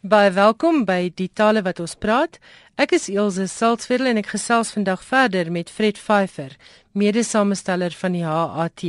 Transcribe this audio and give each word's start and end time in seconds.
Baie 0.00 0.30
welkom 0.32 0.86
by 0.88 1.10
die 1.12 1.28
tale 1.28 1.60
wat 1.60 1.76
ons 1.84 1.92
praat. 1.92 2.38
Ek 2.80 2.94
is 2.96 3.10
Elsje 3.12 3.44
Salzveld 3.52 4.08
en 4.08 4.16
ek 4.16 4.30
gesels 4.32 4.70
vandag 4.72 5.02
verder 5.04 5.50
met 5.52 5.68
Fred 5.68 6.00
Pfeifer, 6.00 6.54
mede-samesteller 6.96 7.92
van 7.92 8.16
die 8.16 8.24
HAT. 8.24 8.86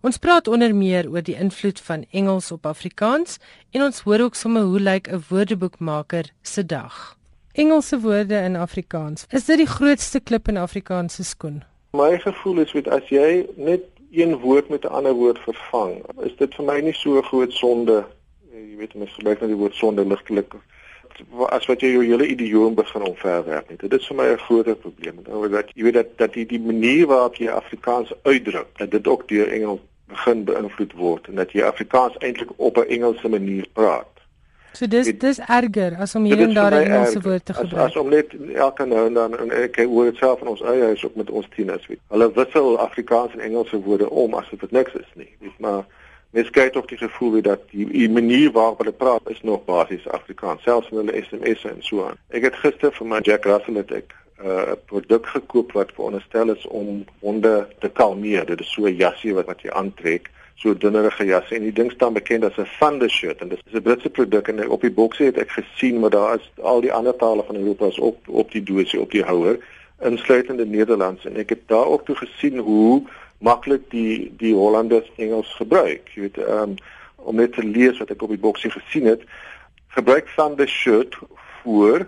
Ons 0.00 0.16
praat 0.16 0.48
onder 0.48 0.72
meer 0.72 1.04
oor 1.12 1.20
die 1.20 1.36
invloed 1.36 1.82
van 1.84 2.06
Engels 2.16 2.48
op 2.48 2.64
Afrikaans 2.64 3.36
en 3.76 3.84
ons 3.84 4.00
hoor 4.08 4.24
ook 4.24 4.40
sommer 4.40 4.64
hoe 4.64 4.80
lyk 4.80 5.12
'n 5.12 5.20
woordeboekmaker 5.28 6.32
se 6.40 6.64
dag. 6.64 7.18
Engelse 7.52 8.00
woorde 8.00 8.40
in 8.40 8.56
Afrikaans. 8.56 9.26
Is 9.28 9.44
dit 9.44 9.58
die 9.58 9.68
grootste 9.68 10.20
klip 10.20 10.48
in 10.48 10.56
Afrikaans 10.56 11.14
se 11.14 11.24
skoen? 11.24 11.62
My 11.92 12.16
gevoel 12.18 12.64
is 12.64 12.72
met 12.72 12.88
as 12.88 13.04
jy 13.08 13.46
net 13.56 13.84
een 14.10 14.40
woord 14.40 14.68
met 14.68 14.84
'n 14.84 14.96
ander 14.96 15.12
woord 15.12 15.38
vervang, 15.38 16.00
is 16.24 16.36
dit 16.36 16.54
vir 16.54 16.64
my 16.64 16.80
nie 16.80 16.96
so 16.96 17.20
groot 17.22 17.52
sonde 17.52 18.06
jy 18.54 18.76
weet 18.76 18.94
mens 18.94 19.12
gebruik 19.18 19.40
nou 19.40 19.50
die 19.50 19.58
woord 19.58 19.74
sonder 19.74 20.06
ligtelik 20.06 20.54
as 21.54 21.66
wat 21.70 21.82
jy 21.82 21.92
jou 21.94 22.02
hele 22.04 22.26
idioom 22.26 22.74
begin 22.74 23.04
omverwerp 23.06 23.68
nie. 23.70 23.78
Dit 23.78 23.92
is 23.92 24.06
vir 24.06 24.16
my 24.16 24.26
'n 24.32 24.38
groter 24.38 24.74
probleem. 24.76 25.20
Nou 25.26 25.48
dat 25.48 25.70
jy 25.74 25.82
weet 25.82 25.94
dat 25.94 26.18
dat 26.18 26.32
die, 26.32 26.46
die 26.46 26.60
manier 26.60 27.06
waarop 27.06 27.36
jy 27.36 27.48
Afrikaans 27.48 28.12
uitdruk, 28.22 28.66
dat 28.78 28.90
dit 28.90 29.06
ook 29.06 29.28
deur 29.28 29.48
Engels 29.48 29.80
begin 30.08 30.44
beïnvloed 30.44 30.92
word 30.92 31.28
en 31.28 31.34
dat 31.34 31.52
jy 31.52 31.62
Afrikaans 31.62 32.16
eintlik 32.18 32.50
op 32.56 32.76
'n 32.76 32.88
Engelse 32.88 33.28
manier 33.28 33.66
praat. 33.72 34.10
So 34.72 34.86
dis 34.86 35.06
dit, 35.06 35.20
dis 35.20 35.38
erger 35.38 35.96
as 35.98 36.14
om 36.14 36.24
hier 36.24 36.40
en 36.40 36.54
daar 36.54 36.74
'n 36.74 36.82
Engelse 36.82 37.20
woord 37.20 37.44
te 37.44 37.54
gebruik. 37.54 37.86
As, 37.86 37.94
as 37.94 37.96
om 37.96 38.08
net 38.08 38.34
elke 38.54 38.84
nou 38.84 39.06
en 39.06 39.14
dan 39.14 39.38
en 39.38 39.50
ek 39.50 39.76
hoor 39.76 40.04
dit 40.04 40.16
self 40.16 40.38
van 40.38 40.48
ons 40.48 40.62
eie 40.62 40.82
huis 40.82 41.04
ook 41.04 41.14
met 41.14 41.30
ons 41.30 41.46
tieners 41.54 41.86
weet. 41.86 42.00
Hulle 42.08 42.32
wissel 42.32 42.78
Afrikaans 42.78 43.32
en 43.32 43.40
Engelse 43.40 43.80
woorde 43.80 44.10
om 44.10 44.34
asof 44.34 44.58
dit 44.58 44.70
niks 44.70 44.94
is 44.94 45.12
nie. 45.14 45.36
Weet 45.40 45.58
maar 45.58 45.84
mens 46.34 46.50
kry 46.50 46.68
tog 46.74 46.86
die 46.90 46.98
gevoel 46.98 47.40
dat 47.46 47.62
die, 47.70 47.86
die 47.86 48.10
manier 48.10 48.50
waarop 48.52 48.82
hulle 48.82 48.92
praat 48.92 49.30
is 49.30 49.40
nog 49.42 49.64
basies 49.64 50.08
Afrikaans 50.08 50.62
selfs 50.66 50.90
met 50.90 51.04
hulle 51.04 51.22
SMS'e 51.22 51.70
en 51.70 51.82
so 51.86 52.06
aan. 52.08 52.18
Ek 52.34 52.48
het 52.48 52.60
gister 52.62 52.94
vir 52.94 53.10
my 53.10 53.20
Jack 53.22 53.46
Russell 53.48 53.78
het 53.78 53.92
ek 54.02 54.14
uh, 54.14 54.46
'n 54.46 54.74
uh, 54.74 54.78
produk 54.90 55.26
gekoop 55.26 55.72
wat 55.78 55.94
veronderstel 55.94 56.50
is 56.54 56.66
om 56.66 57.04
honde 57.20 57.68
te 57.78 57.88
kalmeer. 57.88 58.46
Dit 58.46 58.60
is 58.60 58.72
so 58.72 58.86
'n 58.86 58.96
jassie 58.98 59.34
wat 59.34 59.46
wat 59.46 59.62
jy 59.62 59.70
aantrek, 59.70 60.30
so 60.54 60.74
dunnerige 60.74 61.24
jas 61.24 61.50
en 61.50 61.66
die 61.66 61.72
ding 61.72 61.90
staan 61.92 62.14
bekend 62.14 62.44
as 62.44 62.58
'n 62.58 62.68
thunder 62.78 63.10
shirt 63.10 63.40
en 63.40 63.48
dit 63.48 63.58
is 63.66 63.74
'n 63.74 63.82
Britse 63.82 64.10
produk 64.10 64.48
en 64.48 64.68
op 64.68 64.80
die 64.80 64.90
boksie 64.90 65.26
het 65.26 65.38
ek 65.38 65.50
gesien 65.50 66.00
maar 66.00 66.10
daar 66.10 66.34
is 66.34 66.50
al 66.62 66.80
die 66.80 66.92
ander 66.92 67.16
tale 67.16 67.42
van 67.46 67.56
Europa 67.56 67.86
is 67.86 67.98
op 67.98 68.28
op 68.28 68.52
die 68.52 68.62
doosie 68.62 69.00
op 69.00 69.10
die 69.10 69.22
houer 69.22 69.58
insluitende 70.02 70.66
Nederlands 70.66 71.24
en 71.24 71.36
ek 71.36 71.48
het 71.48 71.62
daar 71.66 71.86
ook 71.86 72.04
toe 72.04 72.16
gesien 72.16 72.58
hoe 72.58 73.02
maklik 73.44 73.90
die 73.92 74.32
die 74.40 74.54
Hollanders 74.56 75.10
Engels 75.20 75.52
gebruik. 75.60 76.08
Jy 76.14 76.26
weet, 76.26 76.40
um, 76.48 76.74
om 77.24 77.36
net 77.40 77.52
te 77.56 77.64
lees 77.64 78.00
wat 78.00 78.12
ek 78.12 78.22
op 78.24 78.32
die 78.32 78.40
boksie 78.40 78.72
gesien 78.72 79.08
het, 79.08 79.24
gebruik 79.96 80.28
van 80.36 80.56
the 80.56 80.66
shirt 80.66 81.16
voor 81.62 82.06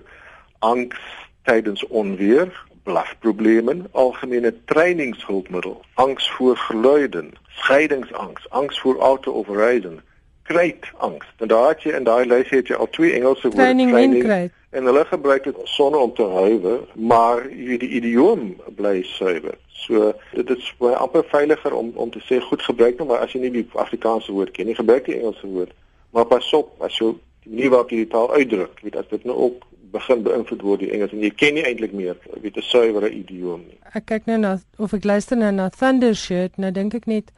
angs 0.64 0.98
tydens 1.46 1.84
onweer, 1.86 2.50
blafprobleme, 2.82 3.76
algemene 3.92 4.52
trainingshulpmiddel, 4.64 5.80
angs 5.94 6.30
voor 6.30 6.56
geluide, 6.56 7.24
scheidingsangs, 7.48 8.50
angs 8.50 8.80
voor 8.80 8.98
auto 8.98 9.32
overrijden, 9.32 10.00
kruitangs. 10.46 11.26
En 11.38 11.48
daar 11.48 11.68
het 11.68 11.82
jy 11.82 11.92
in 11.98 12.06
daai 12.06 12.26
lys 12.26 12.50
het 12.54 12.70
jy 12.70 12.78
al 12.78 12.90
twee 12.90 13.12
Engelse 13.18 13.48
woorde 13.48 13.62
training, 13.62 13.90
training 13.90 14.50
en 14.76 14.84
hulle 14.84 15.04
gebruik 15.04 15.44
dit 15.44 15.60
sonder 15.64 16.00
om 16.00 16.14
te 16.14 16.26
huiwer, 16.28 16.80
maar 16.94 17.46
die 17.48 17.88
idioom 17.88 18.56
bly 18.76 19.02
suiwer. 19.02 19.56
So 19.68 20.12
dit 20.32 20.50
is 20.56 20.72
baie 20.80 20.96
amper 20.96 21.24
veiliger 21.30 21.74
om 21.74 21.92
om 21.94 22.10
te 22.10 22.20
sê 22.28 22.40
goed 22.44 22.62
gebruik 22.62 22.98
nou 22.98 23.08
maar 23.08 23.24
as 23.24 23.32
jy 23.32 23.46
nie 23.46 23.54
die 23.60 23.68
Afrikaanse 23.72 24.32
woord 24.32 24.52
ken 24.56 24.68
nie, 24.68 24.76
gebruik 24.76 25.08
die 25.08 25.16
Engelse 25.20 25.48
woord. 25.48 25.72
Maar 26.12 26.28
pas 26.28 26.52
op 26.58 26.74
as 26.84 26.98
jy 27.00 27.14
die 27.46 27.54
manier 27.54 27.72
waarop 27.72 27.94
jy 27.94 28.02
die 28.04 28.12
taal 28.12 28.32
uitdruk, 28.34 28.80
weet 28.82 29.00
as 29.00 29.08
dit 29.12 29.24
nou 29.24 29.36
ook 29.48 29.64
begin 29.96 30.22
beïnvloed 30.26 30.64
word 30.66 30.82
die 30.84 30.90
Engels 30.92 31.14
en 31.14 31.22
jy 31.24 31.30
ken 31.40 31.56
nie 31.56 31.64
eintlik 31.64 31.94
meer 31.96 32.16
weet 32.42 32.56
'n 32.56 32.68
suiwere 32.68 33.10
idioom 33.10 33.62
nie. 33.68 33.78
Ek 33.94 34.06
kyk 34.12 34.26
nou 34.26 34.38
na 34.38 34.58
of 34.78 34.92
ek 34.92 35.04
luister 35.04 35.36
nou 35.36 35.52
na 35.52 35.68
Thunder 35.68 36.14
Shirt, 36.14 36.58
nou 36.58 36.70
dink 36.70 36.94
ek 36.94 37.06
net 37.06 37.32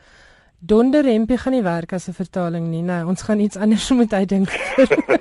Donder 0.58 1.04
hempie 1.06 1.38
gaan 1.38 1.52
nie 1.52 1.62
werk 1.62 1.92
as 1.92 2.08
'n 2.08 2.12
vertaling 2.12 2.66
nie. 2.70 2.82
Nou, 2.82 3.06
ons 3.08 3.22
gaan 3.22 3.40
iets 3.40 3.56
anders 3.56 3.90
moet 4.00 4.12
uitdink. 4.12 4.50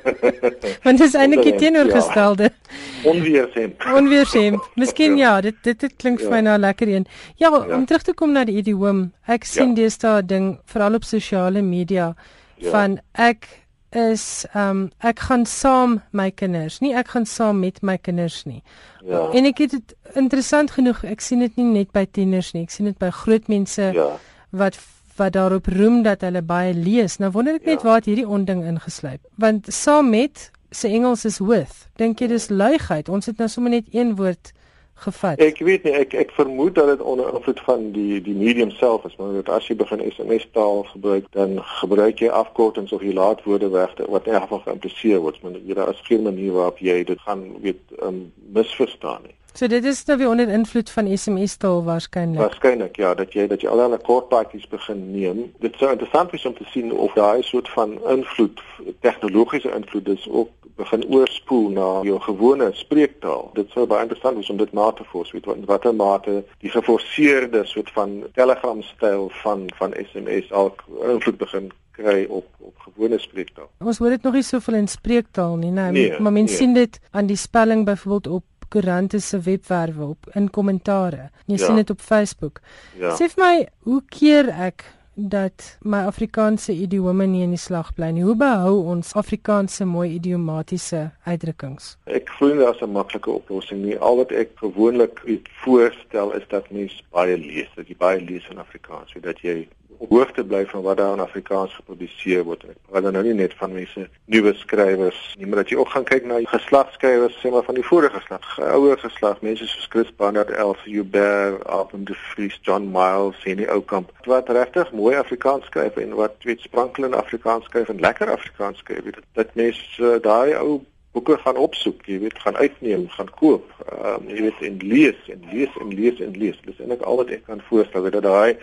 Want 0.84 0.98
dit 0.98 1.08
is 1.08 1.14
eintlik 1.14 1.44
die 1.44 1.56
teenoorgestelde. 1.56 2.44
Ja. 2.44 3.10
Onweersemp. 3.10 3.86
Onweersemp. 3.98 4.72
Miskien 4.76 5.18
ja, 5.18 5.42
dit 5.42 5.56
dit, 5.62 5.80
dit 5.80 5.96
klink 5.96 6.20
ja. 6.20 6.26
vir 6.26 6.34
my 6.34 6.42
nou 6.42 6.58
lekker 6.58 6.88
een. 6.88 7.06
Ja, 7.36 7.50
ja, 7.50 7.76
om 7.76 7.86
terug 7.86 8.02
te 8.02 8.14
kom 8.14 8.32
na 8.32 8.44
die 8.44 8.58
idioom. 8.58 9.12
Ek 9.26 9.46
sien 9.46 9.70
ja. 9.70 9.84
deesdae 9.84 10.26
ding 10.26 10.58
veral 10.66 10.98
op 10.98 11.04
sosiale 11.04 11.62
media 11.62 12.16
ja. 12.58 12.72
van 12.72 13.00
ek 13.14 13.48
is 13.90 14.46
ehm 14.54 14.70
um, 14.70 14.92
ek 15.00 15.20
gaan 15.20 15.46
saam 15.46 16.02
my 16.12 16.32
kinders, 16.32 16.82
nie 16.82 16.94
ek 16.94 17.08
gaan 17.08 17.26
saam 17.26 17.60
met 17.60 17.82
my 17.82 17.98
kinders 17.98 18.44
nie. 18.46 18.64
Ja. 19.06 19.30
En 19.32 19.46
ek 19.46 19.58
het 19.58 19.72
dit 19.72 19.96
interessant 20.14 20.72
genoeg, 20.72 21.04
ek 21.04 21.22
sien 21.22 21.40
dit 21.40 21.56
nie 21.56 21.66
net 21.66 21.92
by 21.92 22.06
tieners 22.12 22.52
nie, 22.54 22.64
ek 22.64 22.72
sien 22.72 22.86
dit 22.90 22.98
by 23.00 23.10
groot 23.10 23.48
mense 23.48 23.92
ja. 23.94 24.10
wat 24.52 24.76
wat 25.18 25.34
daarop 25.34 25.68
roem 25.74 26.02
dat 26.06 26.22
hulle 26.22 26.42
baie 26.42 26.74
lees. 26.74 27.18
Nou 27.18 27.32
wonder 27.32 27.58
ek 27.60 27.66
net 27.66 27.82
ja. 27.82 27.90
waar 27.90 28.06
hierdie 28.06 28.28
onding 28.28 28.64
ingesluip. 28.66 29.22
Want 29.36 29.68
saam 29.74 30.10
met 30.10 30.52
se 30.72 30.88
Engels 30.88 31.26
is 31.26 31.40
with. 31.40 31.88
Dink 31.96 32.20
jy 32.20 32.28
dis 32.32 32.50
luigheid? 32.50 33.10
Ons 33.10 33.26
het 33.26 33.38
nou 33.38 33.50
sommer 33.50 33.72
net 33.72 33.88
een 33.92 34.16
woord 34.16 34.52
gevat. 34.98 35.40
Ek 35.40 35.60
weet 35.66 35.86
nie, 35.86 35.94
ek 35.94 36.14
ek 36.18 36.32
vermoed 36.34 36.76
dat 36.76 36.90
dit 36.90 37.02
onder 37.06 37.30
invloed 37.34 37.60
van 37.68 37.92
die 37.94 38.22
die 38.26 38.36
medium 38.36 38.72
self 38.74 39.06
is, 39.06 39.16
maar 39.20 39.36
dat 39.38 39.52
as 39.54 39.68
jy 39.70 39.78
begin 39.78 40.02
SMS 40.10 40.48
taal 40.58 40.84
gebruik, 40.92 41.28
dan 41.38 41.58
gebruik 41.82 42.24
jy 42.24 42.32
afkortings 42.34 42.94
of 42.96 43.06
jy 43.06 43.14
laat 43.14 43.44
woorde 43.46 43.70
weg 43.74 43.94
wat 44.10 44.28
in 44.28 44.42
geval 44.42 44.64
geïmpliseer 44.66 45.22
word, 45.22 45.42
maar 45.44 45.60
daar 45.68 45.94
is 45.94 46.06
geen 46.10 46.26
manier 46.26 46.56
waarop 46.58 46.82
jy 46.82 47.04
dit 47.04 47.22
gaan 47.26 47.46
weet 47.62 47.98
um, 48.02 48.26
misverstaan 48.58 49.30
nie. 49.30 49.36
So 49.58 49.66
dit 49.68 49.86
is 49.90 50.04
nou 50.06 50.18
weer 50.18 50.30
onder 50.30 50.50
invloed 50.50 50.90
van 50.90 51.08
SMS 51.18 51.56
taal 51.58 51.84
waarskynlik. 51.84 52.38
Waarskynlik 52.38 52.96
ja, 52.96 53.14
dat 53.18 53.34
jy 53.34 53.48
dat 53.50 53.62
jy 53.62 53.70
al 53.74 53.94
'n 53.94 54.02
kort 54.06 54.28
paadjies 54.30 54.68
begin 54.68 55.12
neem. 55.12 55.54
Dit 55.60 55.74
sou 55.78 55.90
interessant 55.92 56.32
wees 56.32 56.46
om 56.46 56.54
te 56.54 56.64
sien 56.64 56.92
of 56.92 57.14
daai 57.14 57.42
soort 57.44 57.70
van 57.70 57.98
invloed, 58.08 58.62
tegnologiese 59.00 59.72
invloed 59.72 60.08
is 60.08 60.28
ook 60.30 60.50
begin 60.76 61.06
oorspoel 61.10 61.70
na 61.70 62.02
jou 62.02 62.20
gewone 62.20 62.70
spreektaal. 62.74 63.50
Dit 63.54 63.70
sou 63.70 63.88
baie 63.88 64.02
interessant 64.02 64.36
wees 64.36 64.50
om 64.50 64.58
dit 64.58 64.74
na 64.74 64.92
te 64.92 65.04
vors, 65.04 65.32
weet 65.32 65.46
wat 65.46 65.66
watter 65.66 65.96
mate 65.96 66.44
die 66.60 66.70
geforseerde 66.70 67.66
soort 67.66 67.90
van 67.92 68.24
Telegram 68.34 68.82
styl 68.82 69.30
van 69.42 69.66
van 69.76 69.94
SMS 70.12 70.52
al 70.52 70.76
invloed 71.02 71.38
begin 71.38 71.72
kry 71.92 72.26
op 72.30 72.46
op 72.60 72.78
gewone 72.78 73.18
spreektaal. 73.18 73.70
Ons 73.80 73.98
hoor 73.98 74.10
dit 74.10 74.22
nog 74.22 74.34
nie 74.34 74.44
soveel 74.44 74.74
in 74.74 74.88
spreektaal 74.88 75.56
nie, 75.56 75.72
nee, 75.72 75.92
nee 75.92 76.20
maar 76.20 76.32
mense 76.32 76.54
nee. 76.54 76.62
sien 76.62 76.74
dit 76.74 77.00
aan 77.12 77.26
die 77.26 77.36
spelling 77.36 77.86
byvoorbeeld 77.86 78.28
op 78.28 78.44
koerante 78.70 79.20
se 79.20 79.40
webwerwe 79.40 80.06
op 80.06 80.30
in 80.36 80.50
kommentare. 80.50 81.30
Jy 81.46 81.58
ja. 81.58 81.66
sien 81.66 81.76
dit 81.76 81.90
op 81.90 82.02
Facebook. 82.02 82.62
Ja. 83.00 83.16
Sê 83.16 83.30
vir 83.34 83.44
my, 83.44 83.56
hoe 83.88 84.02
keer 84.10 84.52
ek 84.52 84.86
dat 85.18 85.78
my 85.82 86.04
Afrikaanse 86.06 86.74
idiome 86.78 87.26
nie 87.26 87.42
in 87.42 87.56
die 87.56 87.62
slag 87.62 87.90
bly 87.98 88.12
nie? 88.14 88.24
Hoe 88.24 88.36
behou 88.38 88.76
ons 88.94 89.16
Afrikaanse 89.18 89.86
mooi 89.90 90.12
idiomatiese 90.20 91.08
uitdrukkings? 91.26 91.96
Ek 92.06 92.30
voel 92.38 92.60
dit 92.60 92.68
as 92.68 92.82
'n 92.82 92.94
maklike 92.94 93.32
oplossing 93.32 93.82
nie. 93.84 93.98
Al 93.98 94.18
wat 94.18 94.32
ek 94.32 94.54
gewoonlik 94.62 95.20
voorstel 95.64 96.34
is 96.38 96.46
dat 96.50 96.70
mens 96.70 97.04
baie 97.12 97.38
lees, 97.38 97.70
dat 97.76 97.88
jy 97.88 97.96
baie 97.98 98.22
lees 98.22 98.46
in 98.52 98.60
Afrikaans, 98.60 99.12
sodat 99.12 99.42
jy 99.42 99.68
op 99.98 100.10
hoogte 100.10 100.44
bly 100.44 100.66
van 100.66 100.82
wat 100.82 100.98
daar 100.98 101.14
in 101.14 101.20
Afrikaans 101.20 101.74
gepubliseer 101.76 102.44
word. 102.44 102.64
Ek 102.70 102.78
praat 102.92 103.08
nou 103.12 103.24
nie 103.26 103.36
net 103.38 103.54
van 103.60 103.74
mense 103.74 104.08
nuwe 104.26 104.54
skrywers 104.60 105.20
nie, 105.38 105.48
maar 105.48 105.64
dat 105.64 105.72
jy 105.74 105.80
ook 105.80 105.94
gaan 105.94 106.08
kyk 106.08 106.28
na 106.30 106.40
geslagskrywers, 106.52 107.38
sê 107.42 107.52
maar 107.54 107.66
van 107.68 107.80
die 107.80 107.86
vorige 107.86 108.20
geslag, 108.20 108.50
ouer 108.60 109.00
geslag, 109.02 109.42
mense 109.46 109.68
soos 109.68 109.88
Chris 109.94 110.12
Barnard, 110.20 110.52
Elsie 110.54 110.98
Huber, 110.98 111.58
Alvin 111.66 112.06
de 112.10 112.18
Vries, 112.32 112.60
John 112.62 112.92
Miles, 112.94 113.40
Henny 113.44 113.66
Oukamp, 113.74 114.12
wat 114.30 114.50
regtig 114.50 114.92
mooi 114.92 115.16
Afrikaans 115.16 115.66
skryf 115.72 115.98
en 116.02 116.14
wat 116.20 116.36
weet 116.48 116.62
sprankelende 116.66 117.18
Afrikaans 117.18 117.66
skryf 117.66 117.90
en 117.90 118.00
lekker 118.00 118.32
Afrikaans 118.32 118.84
skryf. 118.84 119.04
Dit 119.04 119.24
dat 119.34 119.56
mense 119.56 120.02
uh, 120.02 120.22
daai 120.22 120.56
ou 120.58 120.82
boeke 121.18 121.38
gaan 121.42 121.58
opsoek, 121.58 122.06
jy 122.06 122.20
weet, 122.26 122.40
gaan 122.46 122.58
uitneem, 122.62 123.08
gaan 123.18 123.30
koop, 123.40 123.72
ehm 123.88 124.14
um, 124.14 124.30
jy 124.30 124.44
weet 124.48 124.62
en 124.70 124.78
lees 124.84 125.32
en 125.34 125.48
lees 125.52 125.80
en 125.82 125.94
lees 126.02 126.22
en 126.26 126.38
lees. 126.38 126.60
Dis 126.66 126.80
eintlik 126.82 127.02
al 127.02 127.22
wat 127.22 127.34
ek 127.34 127.48
kan 127.50 127.64
voorstel 127.70 128.10
dat 128.12 128.26
daai 128.26 128.58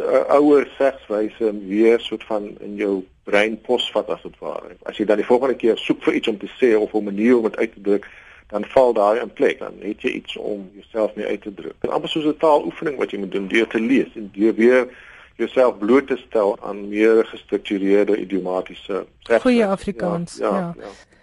uh, 0.00 0.22
ouer 0.38 0.68
segswyse 0.78 1.52
weer 1.66 2.00
soort 2.00 2.24
van 2.30 2.48
in 2.64 2.78
jou 2.80 2.94
brein 3.28 3.58
posvat 3.66 4.08
as 4.14 4.22
dit 4.24 4.38
ware. 4.44 4.76
As 4.88 4.96
jy 5.00 5.04
dan 5.08 5.20
die 5.20 5.28
volgende 5.28 5.58
keer 5.60 5.76
soek 5.80 6.00
vir 6.06 6.16
iets 6.20 6.32
om 6.32 6.38
te 6.38 6.50
sê 6.60 6.72
of 6.78 6.94
'n 6.94 7.10
manier 7.10 7.36
om 7.36 7.48
dit 7.50 7.56
uit 7.56 7.72
te 7.74 7.84
druk, 7.90 8.08
dan 8.48 8.64
val 8.64 8.92
daai 8.92 9.20
in 9.20 9.32
plek. 9.32 9.58
Dan 9.58 9.74
het 9.82 10.02
jy 10.02 10.10
iets 10.10 10.36
om 10.36 10.70
jouself 10.74 11.14
mee 11.14 11.26
uit 11.26 11.42
te 11.42 11.54
druk. 11.54 11.76
Dit 11.80 11.90
is 11.90 11.96
amper 11.96 12.08
soos 12.08 12.24
'n 12.24 12.36
taaloefening 12.38 12.96
wat 12.96 13.10
jy 13.10 13.18
moet 13.18 13.32
doen 13.32 13.48
deur 13.48 13.66
te 13.66 13.80
lees 13.80 14.08
en 14.14 14.30
deur 14.32 14.54
weer 14.54 14.88
jouself 15.36 15.78
bloot 15.78 16.06
te 16.06 16.16
stel 16.16 16.58
aan 16.62 16.88
meer 16.88 17.24
gestruktureerde 17.26 18.16
idiomatiese 18.16 19.06
Goeie 19.40 19.66
Afrikaans. 19.66 20.36
Ja. 20.36 20.48
ja, 20.48 20.58
ja. 20.58 20.74
ja. 20.82 21.16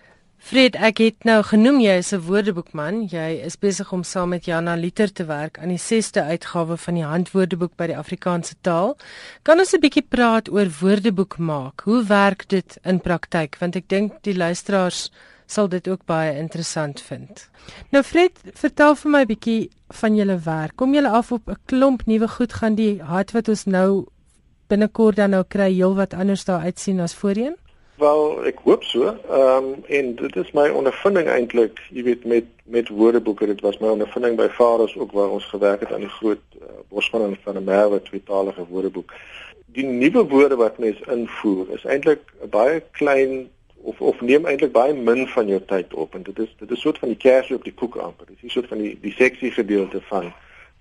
Fred, 0.46 0.76
ek 0.78 1.00
het 1.02 1.24
nou 1.26 1.40
genoem 1.42 1.80
jy 1.82 1.94
is 1.98 2.14
'n 2.14 2.22
woordeboekman. 2.22 3.08
Jy 3.10 3.42
is 3.46 3.56
besig 3.58 3.92
om 3.92 4.04
saam 4.04 4.30
met 4.30 4.46
Jana 4.46 4.76
Liter 4.76 5.12
te 5.12 5.26
werk 5.26 5.58
aan 5.58 5.70
die 5.70 5.82
6ste 5.82 6.22
uitgawe 6.22 6.78
van 6.78 6.94
die 6.94 7.04
Handwoordeboek 7.04 7.76
by 7.76 7.88
die 7.88 7.98
Afrikaanse 7.98 8.54
taal. 8.62 8.96
Kan 9.42 9.60
ons 9.60 9.74
'n 9.74 9.80
bietjie 9.80 10.06
praat 10.08 10.52
oor 10.52 10.70
woordeboek 10.82 11.38
maak? 11.38 11.82
Hoe 11.82 12.04
werk 12.04 12.48
dit 12.48 12.78
in 12.84 13.00
praktyk? 13.00 13.58
Want 13.60 13.76
ek 13.76 13.88
dink 13.88 14.22
die 14.22 14.36
luisteraars 14.36 15.10
sal 15.48 15.68
dit 15.68 15.88
ook 15.88 16.06
baie 16.06 16.38
interessant 16.38 17.02
vind. 17.02 17.50
Nou 17.90 18.04
Fred, 18.04 18.32
vertel 18.54 18.96
vir 18.96 19.12
my 19.12 19.22
'n 19.22 19.28
bietjie 19.28 19.70
van 19.90 20.16
julle 20.16 20.38
werk. 20.38 20.76
Kom 20.76 20.94
julle 20.94 21.10
af 21.10 21.32
op 21.32 21.50
'n 21.50 21.58
klomp 21.66 22.06
nuwe 22.06 22.28
goed 22.28 22.54
gaan 22.54 22.76
die 22.76 23.02
hart 23.02 23.32
wat 23.32 23.50
ons 23.50 23.66
nou 23.66 24.06
binnekort 24.68 25.16
dan 25.16 25.30
nou 25.30 25.44
kry 25.44 25.74
heelwat 25.74 26.14
anders 26.14 26.46
daar 26.46 26.62
uitsien 26.62 27.00
as 27.00 27.16
voorheen? 27.16 27.56
Wel, 27.96 28.46
ek 28.46 28.58
hoop 28.68 28.84
so. 28.84 29.08
Ehm 29.08 29.68
um, 29.68 29.84
en 29.88 30.16
dit 30.16 30.36
is 30.36 30.52
my 30.52 30.68
ondervinding 30.70 31.30
eintlik, 31.32 31.80
jy 31.96 32.04
weet 32.04 32.26
met 32.28 32.50
met 32.66 32.90
woordeboeke, 32.90 33.46
dit 33.46 33.62
was 33.64 33.78
my 33.80 33.88
ondervinding 33.94 34.36
by 34.36 34.48
Faros 34.52 34.96
ook 34.98 35.12
waar 35.16 35.30
ons 35.30 35.46
gewerk 35.46 35.80
het 35.80 35.94
aan 35.94 36.04
die 36.04 36.12
groot 36.18 36.42
uh, 36.58 36.68
Bosman 36.90 37.22
en 37.22 37.38
van 37.44 37.54
der 37.54 37.64
Merwe 37.64 38.02
tweetalige 38.02 38.66
woordeboek. 38.68 39.14
Die 39.78 39.86
nuwe 39.86 40.26
woorde 40.28 40.56
wat 40.60 40.78
mens 40.78 41.00
invoer 41.08 41.72
is 41.78 41.86
eintlik 41.86 42.20
'n 42.44 42.50
baie 42.50 42.84
klein 43.00 43.48
of 43.76 44.02
of 44.02 44.22
neem 44.22 44.46
eintlik 44.46 44.76
baie 44.76 44.94
min 44.94 45.28
van 45.28 45.48
jou 45.48 45.62
tyd 45.66 45.94
op 45.94 46.16
en 46.16 46.24
dit 46.24 46.40
is 46.40 46.56
dit 46.60 46.72
is 46.72 46.82
soort 46.82 47.00
van 47.00 47.16
die 47.16 47.24
kersie 47.30 47.56
op 47.56 47.64
die 47.64 47.74
koek 47.74 47.96
amper. 47.96 48.26
Dit 48.28 48.44
is 48.44 48.52
soort 48.52 48.68
van 48.68 48.84
die 48.84 48.98
die 49.02 49.16
seksie 49.16 49.52
gedeelte 49.52 50.02
van 50.12 50.34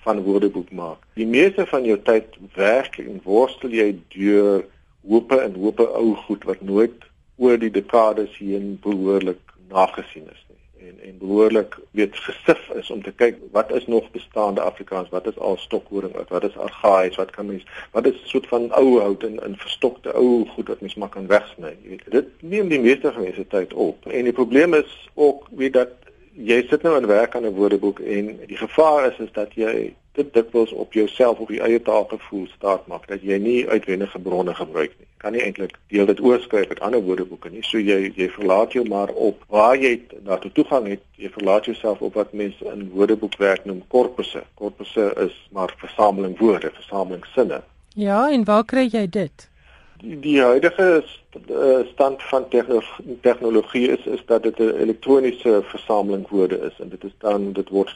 van 0.03 0.23
woordeboek 0.23 0.71
maak. 0.71 0.99
Die 1.15 1.27
meeste 1.27 1.67
van 1.67 1.85
jou 1.85 2.03
tyd 2.03 2.25
werk 2.55 2.99
en 2.99 3.21
worstel 3.23 3.71
jy 3.71 3.95
deur 4.09 4.65
hope 5.09 5.41
en 5.41 5.55
hope 5.55 5.87
ou 5.93 6.15
goed 6.27 6.45
wat 6.45 6.61
nooit 6.61 7.05
oor 7.37 7.59
die 7.59 7.71
dekades 7.71 8.37
heen 8.39 8.79
behoorlik 8.83 9.41
nagesien 9.69 10.29
is 10.31 10.45
nie. 10.49 10.89
En 10.89 11.01
en 11.09 11.19
behoorlik 11.19 11.79
weet 11.91 12.17
gesif 12.17 12.69
is 12.79 12.91
om 12.91 13.03
te 13.03 13.13
kyk 13.13 13.41
wat 13.53 13.73
is 13.73 13.87
nog 13.87 14.11
bestaande 14.11 14.61
Afrikaans? 14.61 15.09
Wat 15.09 15.27
is 15.27 15.39
al 15.39 15.57
stokhoring 15.57 16.15
wat 16.29 16.45
is 16.45 16.57
argaïs 16.57 17.17
wat 17.17 17.31
kan 17.31 17.47
mens 17.47 17.67
wat 17.93 18.07
is 18.07 18.21
soort 18.31 18.47
van 18.53 18.71
ou 18.73 19.01
hout 19.01 19.23
en 19.23 19.41
in 19.49 19.57
verstokte 19.57 20.13
ou 20.13 20.47
goed 20.55 20.69
wat 20.69 20.81
mens 20.81 20.95
maar 20.95 21.09
kan 21.09 21.27
wegsny? 21.27 21.75
Jy 21.83 21.89
weet 21.89 22.09
dit 22.11 22.31
neem 22.43 22.69
die 22.69 22.81
meeste 22.81 23.13
mense 23.19 23.47
tyd 23.47 23.75
op. 23.75 24.07
En 24.07 24.31
die 24.31 24.37
probleem 24.37 24.75
is 24.75 24.97
ook 25.15 25.49
weet 25.51 25.73
dat 25.81 25.93
jy 26.35 26.65
sit 26.69 26.83
nou 26.83 26.97
aan 26.97 27.07
werk 27.07 27.37
aan 27.37 27.47
'n 27.47 27.55
woordeboek 27.55 28.01
en 28.01 28.39
die 28.47 28.57
gevaar 28.57 29.13
is 29.13 29.19
is 29.19 29.33
dat 29.33 29.55
jy 29.55 29.95
dit 30.15 30.35
dikwels 30.35 30.73
op 30.73 30.93
jouself 30.93 31.39
of 31.39 31.49
die 31.51 31.61
eie 31.61 31.81
taal 31.83 32.05
gevoel 32.11 32.47
staat 32.53 32.87
maak 32.87 33.07
dat 33.11 33.23
jy 33.23 33.39
nie 33.43 33.69
uitwendige 33.69 34.19
bronne 34.19 34.55
gebruik 34.55 34.93
nie. 34.99 35.09
Kan 35.23 35.35
nie 35.35 35.43
eintlik 35.43 35.75
deel 35.91 36.07
dit 36.07 36.21
oorskryf 36.21 36.69
met 36.71 36.83
ander 36.87 37.03
woordeboeke 37.03 37.51
nie. 37.51 37.63
So 37.67 37.83
jy 37.83 38.13
jy 38.15 38.29
verlaat 38.37 38.77
jou 38.77 38.85
maar 38.89 39.11
op 39.29 39.43
waar 39.49 39.77
jy 39.77 39.97
daartoe 40.29 40.53
toegang 40.53 40.87
het. 40.93 41.03
Jy 41.19 41.33
verlaat 41.35 41.67
jouself 41.71 42.01
op 42.01 42.15
wat 42.21 42.33
mense 42.33 42.71
in 42.71 42.87
woordeboekwerk 42.95 43.65
noem 43.65 43.83
korpusse. 43.89 44.45
Korpusse 44.55 45.11
is 45.27 45.35
maar 45.51 45.75
versameling 45.83 46.39
woorde, 46.39 46.71
versameling 46.75 47.27
sinne. 47.35 47.63
Ja, 47.95 48.31
en 48.31 48.45
waar 48.45 48.65
kry 48.65 48.87
jy 48.91 49.09
dit? 49.09 49.49
Die, 50.03 50.19
die 50.21 50.41
huidige 50.41 50.89
eh, 51.03 51.87
stand 51.93 52.23
van 52.23 52.49
tegnologie 53.21 53.89
is 53.89 54.07
is 54.07 54.23
dat 54.27 54.43
dit 54.43 54.59
'n 54.59 54.79
elektroniese 54.87 55.63
versameling 55.65 56.29
woorde 56.29 56.59
is 56.71 56.79
en 56.79 56.89
dit 56.89 57.05
is 57.05 57.15
dan 57.19 57.53
dit 57.53 57.69
word 57.69 57.95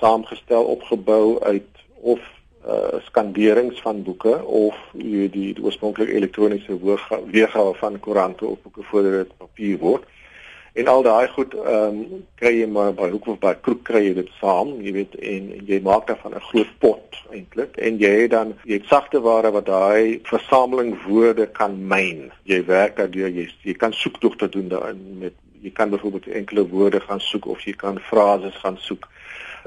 saamgestel 0.00 0.64
opgebou 0.64 1.38
uit 1.42 1.84
of 2.00 2.20
uh 2.66 2.98
skanderings 3.06 3.80
van 3.80 4.02
boeke 4.02 4.44
of 4.44 4.76
die 4.92 5.28
die, 5.30 5.54
die 5.54 5.64
oorspronklike 5.64 6.12
elektroniese 6.12 6.78
weergawe 7.30 7.74
van 7.74 8.00
koerante 8.00 8.46
op 8.46 8.62
boeke 8.62 8.82
voordat 8.90 9.12
dit 9.12 9.36
papier 9.36 9.78
word. 9.78 10.04
En 10.78 10.86
al 10.86 11.02
daai 11.02 11.28
goed 11.28 11.54
ehm 11.54 11.96
um, 12.00 12.24
kry 12.38 12.52
jy 12.60 12.66
maar 12.70 12.92
by 12.94 13.08
hoek 13.10 13.26
of 13.32 13.38
by 13.42 13.54
kroeg 13.62 13.80
kry 13.88 14.02
jy 14.04 14.14
dit 14.18 14.28
saam, 14.40 14.76
jy 14.84 14.92
weet 14.94 15.16
en, 15.18 15.48
en 15.56 15.64
jy 15.70 15.80
maak 15.86 16.06
daarvan 16.10 16.36
'n 16.36 16.48
groot 16.50 16.72
pot 16.78 17.18
eintlik 17.34 17.76
en 17.76 17.98
jy 17.98 18.12
het 18.22 18.30
dan 18.30 18.54
jy 18.64 18.78
sagte 18.90 19.20
ware 19.20 19.50
wat 19.50 19.66
daai 19.66 20.20
versameling 20.28 20.94
woorde 21.06 21.46
kan 21.46 21.74
myn. 21.94 22.30
Jy 22.44 22.64
werk 22.66 22.96
daardeur 22.96 23.28
jy 23.28 23.48
jy 23.62 23.74
kan 23.74 23.92
soektogte 23.92 24.48
doen 24.48 24.68
daarin 24.68 25.02
met 25.24 25.34
jy 25.62 25.70
kan 25.74 25.90
byvoorbeeld 25.90 26.26
enkele 26.26 26.68
woorde 26.68 27.00
gaan 27.00 27.20
soek 27.20 27.46
of 27.46 27.64
jy 27.66 27.72
kan 27.72 27.98
frases 28.10 28.54
gaan 28.62 28.78
soek 28.78 29.08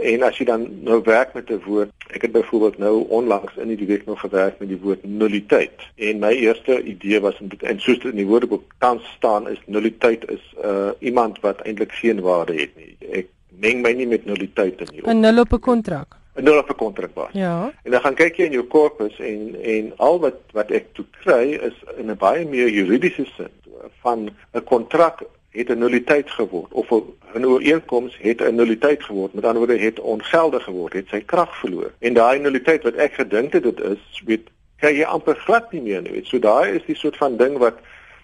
En 0.02 0.24
as 0.26 0.38
jy 0.38 0.46
dan 0.46 0.64
nou 0.84 1.02
werk 1.06 1.34
met 1.34 1.50
'n 1.50 1.62
woord, 1.66 1.90
ek 2.08 2.22
het 2.22 2.32
byvoorbeeld 2.32 2.78
nou 2.78 3.06
onlangs 3.08 3.56
in 3.56 3.76
die 3.76 3.88
week 3.88 4.06
nog 4.06 4.20
gewerk 4.20 4.60
met 4.60 4.68
die 4.68 4.80
woord 4.82 5.04
nulliteit. 5.04 5.78
En 5.96 6.20
my 6.20 6.32
eerste 6.32 6.84
idee 6.84 7.20
was 7.20 7.38
om 7.40 7.48
dit 7.48 7.64
en 7.64 7.80
soos 7.80 8.00
dit 8.00 8.12
in 8.12 8.18
die 8.18 8.26
woordeboek 8.26 8.64
tans 8.78 9.04
staan 9.18 9.50
is 9.50 9.62
nulliteit 9.66 10.30
is 10.30 10.54
uh 10.64 10.90
iemand 11.00 11.40
wat 11.40 11.62
eintlik 11.62 11.92
geen 11.92 12.20
waarde 12.22 12.54
het 12.54 12.76
nie. 12.76 12.98
Ek 13.12 13.28
meng 13.50 13.82
my 13.82 13.92
nie 13.92 14.08
met 14.08 14.26
nulliteit 14.26 14.92
nie. 14.92 15.02
'n 15.04 15.20
Nul 15.20 15.40
op 15.40 15.54
'n 15.54 15.60
kontrak. 15.60 16.18
'n 16.36 16.44
Nul 16.44 16.58
op 16.58 16.70
'n 16.70 16.76
kontrak 16.76 17.12
was. 17.14 17.32
Ja. 17.32 17.74
En 17.84 17.92
dan 17.92 18.02
gaan 18.02 18.16
kyk 18.16 18.36
jy 18.36 18.46
in 18.46 18.52
jou 18.52 18.64
korpus 18.64 19.20
en 19.20 19.56
en 19.62 19.94
al 19.98 20.20
wat 20.20 20.40
wat 20.52 20.72
ek 20.72 20.86
toe 20.94 21.06
kry 21.24 21.60
is 21.62 21.78
in 21.98 22.10
'n 22.10 22.18
baie 22.18 22.46
meer 22.46 22.70
juridiese 22.70 23.26
sin 23.38 23.54
van 24.02 24.30
'n 24.54 24.64
kontrak 24.64 25.24
het 25.52 25.70
'n 25.70 25.78
nulliteit 25.78 26.30
geword 26.30 26.72
of 26.72 26.92
'n 26.92 27.46
ooreenkoms 27.46 28.18
het 28.20 28.42
'n 28.42 28.56
nulliteit 28.56 29.04
geword. 29.04 29.34
Met 29.34 29.44
ander 29.44 29.58
woorde 29.66 29.84
het 29.84 30.00
ongeldig 30.00 30.64
geword, 30.64 30.94
het 30.94 31.08
sy 31.08 31.20
krag 31.20 31.58
verloor. 31.58 31.92
En 32.00 32.14
daai 32.14 32.40
nulliteit 32.40 32.84
wat 32.84 32.96
ek 32.96 33.14
gedink 33.14 33.54
het 33.54 33.64
dit 33.64 33.80
is, 33.80 34.22
weet 34.26 34.50
kry 34.78 34.98
jy 34.98 35.04
amper 35.04 35.36
glad 35.36 35.72
nie 35.72 35.82
meer 35.82 36.02
nie. 36.02 36.12
Weet. 36.12 36.28
So 36.28 36.40
daai 36.40 36.76
is 36.76 36.86
die 36.86 36.96
soort 36.96 37.18
van 37.18 37.38
ding 37.38 37.58
wat 37.58 37.78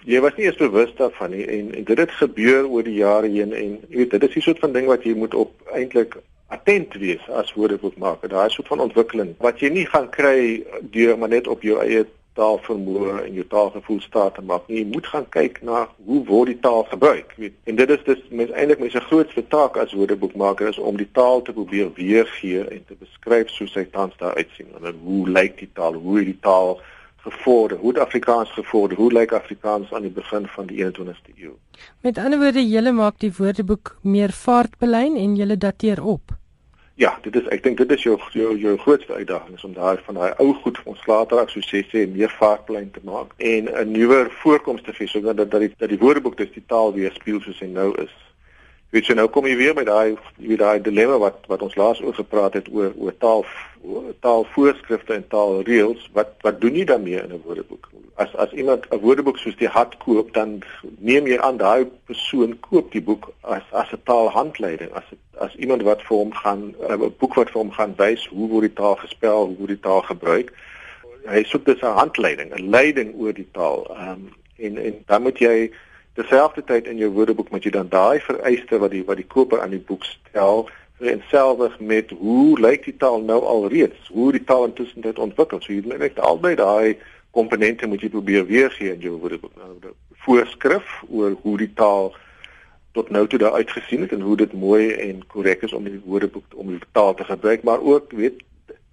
jy 0.05 0.21
was 0.23 0.35
nie 0.37 0.45
eens 0.45 0.57
bewus 0.57 0.95
daarvan 0.95 1.33
nie 1.35 1.45
en, 1.45 1.75
en 1.75 1.83
dit 1.83 1.97
het 1.97 2.11
gebeur 2.11 2.67
oor 2.67 2.83
die 2.83 2.97
jare 3.01 3.27
heen 3.27 3.53
en 3.53 3.77
jy 3.89 3.97
weet 3.97 4.11
dit 4.15 4.23
is 4.23 4.33
die 4.33 4.41
soort 4.41 4.59
van 4.59 4.71
ding 4.71 4.87
wat 4.87 5.03
jy 5.03 5.13
moet 5.13 5.33
op 5.33 5.51
eintlik 5.73 6.17
attent 6.47 6.93
wees 6.93 7.29
as 7.29 7.53
woordeboekmaker. 7.53 8.29
Daai 8.29 8.49
soort 8.49 8.67
van 8.67 8.79
ontwikkeling 8.79 9.35
wat 9.43 9.59
jy 9.59 9.69
nie 9.69 9.85
gaan 9.85 10.09
kry 10.09 10.63
deur 10.81 11.17
maar 11.17 11.29
net 11.29 11.47
op 11.47 11.61
jou 11.61 11.81
eie 11.83 12.05
taalvermoë 12.37 13.13
en 13.25 13.37
jou 13.37 13.45
taalgevoel 13.51 14.01
staat 14.05 14.35
te 14.37 14.43
maak 14.45 14.67
nie. 14.67 14.81
Jy 14.81 14.89
moet 14.93 15.07
gaan 15.11 15.25
kyk 15.33 15.61
na 15.65 15.83
hoe 16.09 16.19
word 16.27 16.51
die 16.53 16.59
taal 16.63 16.83
gebruik, 16.91 17.33
weet. 17.41 17.55
En 17.69 17.79
dit 17.79 17.93
is 17.95 18.03
dus 18.05 18.21
mens 18.29 18.53
eintlik 18.53 18.83
mens 18.83 18.95
se 18.97 19.03
grootste 19.09 19.43
taak 19.53 19.79
as 19.81 19.95
woordeboekmaker 19.97 20.69
is 20.71 20.79
om 20.79 20.99
die 20.99 21.09
taal 21.19 21.41
te 21.41 21.55
probeer 21.57 21.91
weergee 21.97 22.63
en 22.65 22.85
te 22.85 22.97
beskryf 22.99 23.51
soos 23.55 23.75
hy 23.79 23.87
tans 23.91 24.15
daar 24.21 24.37
uitsien. 24.37 24.69
En 24.81 25.01
hoe 25.03 25.23
lyk 25.29 25.57
die 25.63 25.71
taal? 25.73 25.97
Hoe 25.97 26.17
het 26.21 26.31
die 26.31 26.39
taal 26.41 26.77
gevorder? 27.27 27.77
Hoe 27.77 27.93
het 27.93 28.01
Afrikaans 28.05 28.51
gevorder? 28.53 28.97
Hoe 28.97 29.11
lyk 29.13 29.31
Afrikaans 29.31 29.93
aan 29.93 30.07
die 30.07 30.13
begin 30.13 30.47
van 30.55 30.69
die 30.69 30.83
21ste 30.85 31.35
eeu? 31.35 31.55
Met 32.01 32.17
ander 32.17 32.39
woorde, 32.39 32.63
jy 32.63 32.91
maak 32.91 33.19
die 33.19 33.33
woordeboek 33.37 33.97
meer 34.01 34.31
vaartbelyn 34.31 35.17
en 35.17 35.35
jy 35.35 35.57
dateer 35.57 36.03
op. 36.03 36.37
Ja, 36.97 37.19
dit 37.21 37.35
is 37.35 37.45
ek 37.53 37.61
dink 37.61 37.77
dit 37.77 37.91
is 37.93 38.03
jou 38.03 38.15
jou 38.33 38.55
jou 38.57 38.71
grootste 38.81 39.13
uitdaging 39.13 39.55
is 39.55 39.63
om 39.67 39.73
daai 39.73 39.99
van 40.05 40.17
daai 40.17 40.31
ou 40.41 40.47
goed 40.63 40.79
ons 40.89 41.03
later 41.05 41.37
as 41.43 41.51
so 41.53 41.61
sê 41.61 41.83
sê 41.91 42.07
meer 42.09 42.31
vaartplein 42.39 42.87
te 42.95 43.03
maak 43.05 43.35
en 43.37 43.69
'n 43.69 43.91
nuwer 43.91 44.31
voorkoms 44.39 44.81
te 44.81 44.95
hê 44.97 45.05
sodat 45.05 45.37
dat 45.37 45.51
die 45.51 45.69
dat 45.77 45.93
die 45.93 45.99
woordeboek 46.01 46.37
dis 46.37 46.55
die 46.55 46.63
taal 46.65 46.93
weer 46.93 47.13
speel 47.13 47.37
soos 47.41 47.59
hy 47.59 47.69
nou 47.69 47.93
is. 48.01 48.15
Weet 48.95 49.09
jy 49.09 49.17
nou 49.19 49.27
kom 49.27 49.43
jy 49.49 49.57
weer 49.59 49.73
by 49.75 49.83
daai 49.83 50.15
wie 50.39 50.55
daai 50.59 50.79
dilemma 50.79 51.17
wat 51.19 51.41
wat 51.51 51.63
ons 51.65 51.75
laas 51.75 51.99
oor 51.99 52.15
gepraat 52.15 52.53
het 52.55 52.69
oor 52.71 52.93
oor 52.95 53.15
taal 53.19 53.43
taalvoorskrifte 54.23 55.13
en 55.13 55.25
taalreëls 55.33 56.05
wat 56.15 56.31
wat 56.45 56.61
doen 56.61 56.77
jy 56.79 56.85
daarmee 56.87 57.19
in 57.19 57.33
'n 57.35 57.41
woordeboek? 57.43 57.89
As 58.15 58.35
as 58.35 58.51
iemand 58.51 58.87
'n 58.89 58.99
woordeboek 59.03 59.37
soos 59.37 59.57
die 59.59 59.67
hat 59.67 59.97
koop, 59.97 60.33
dan 60.33 60.63
neem 60.99 61.27
jy 61.27 61.37
aan 61.39 61.57
daai 61.57 61.85
persoon 62.05 62.59
koop 62.59 62.91
die 62.91 63.01
boek 63.01 63.27
as 63.41 63.63
as 63.71 63.91
'n 63.91 64.01
taalhandleiding, 64.03 64.91
as 64.93 65.03
as 65.37 65.55
iemand 65.55 65.81
wat 65.81 66.01
vir 66.07 66.17
hom 66.17 66.31
gaan 66.33 66.73
'n 66.89 67.13
boek 67.19 67.33
wat 67.33 67.51
vir 67.51 67.61
hom 67.61 67.71
gaan 67.71 67.93
wys 67.97 68.25
hoe 68.27 68.49
word 68.49 68.71
die 68.71 68.73
taal 68.81 68.95
gespel, 68.95 69.45
hoe 69.45 69.57
word 69.57 69.75
die 69.75 69.85
taal 69.89 70.01
gebruik. 70.01 70.53
Hy 71.25 71.43
soek 71.43 71.65
dus 71.65 71.81
'n 71.81 71.97
handleiding, 71.99 72.55
'n 72.55 72.69
leiding 72.69 73.15
oor 73.19 73.33
die 73.33 73.51
taal. 73.51 73.87
Ehm 73.91 74.09
um, 74.09 74.33
en 74.57 74.77
en 74.77 75.03
dan 75.05 75.21
moet 75.21 75.39
jy 75.39 75.71
terselfdertyd 76.17 76.89
in 76.89 76.97
jou 76.97 77.11
woordeboek 77.13 77.49
moet 77.53 77.63
jy 77.63 77.71
dan 77.75 77.89
daai 77.93 78.19
vereiste 78.25 78.79
wat 78.81 78.91
die 78.91 79.03
wat 79.05 79.21
die 79.21 79.29
koper 79.29 79.61
aan 79.61 79.75
die 79.75 79.83
boek 79.89 80.05
stel 80.07 80.65
vereenselwig 80.97 81.79
met 81.79 82.11
hoe 82.17 82.57
lyk 82.59 82.87
die 82.89 82.95
taal 82.97 83.21
nou 83.21 83.37
al 83.45 83.67
reeds, 83.69 84.07
hoe 84.09 84.31
die 84.33 84.43
taal 84.43 84.65
intussen 84.65 85.05
dit 85.05 85.19
ontwikkel. 85.21 85.61
So 85.61 85.73
jy 85.73 85.83
moet 85.85 86.19
albei 86.19 86.55
daai 86.57 86.97
komponente 87.37 87.85
moet 87.87 88.01
jy 88.01 88.09
probeer 88.09 88.47
weergee 88.49 88.95
in 88.95 89.03
jou 89.05 89.17
woordeboek. 89.21 89.53
Nou 89.61 89.93
voorskrif 90.25 91.03
oor 91.09 91.37
hoe 91.43 91.57
die 91.61 91.69
taal 91.77 92.15
tot 92.97 93.11
nou 93.13 93.27
toe 93.29 93.39
daar 93.39 93.59
uitgesien 93.61 94.01
het 94.01 94.15
en 94.15 94.25
hoe 94.25 94.37
dit 94.37 94.53
mooi 94.57 94.89
en 94.91 95.21
korrek 95.29 95.61
is 95.67 95.73
om 95.73 95.85
die 95.85 96.01
woordeboek 96.05 96.57
om 96.57 96.73
die 96.73 96.81
taal 96.97 97.13
te 97.13 97.27
gebruik, 97.29 97.63
maar 97.63 97.81
ook 97.81 98.11
weet 98.17 98.41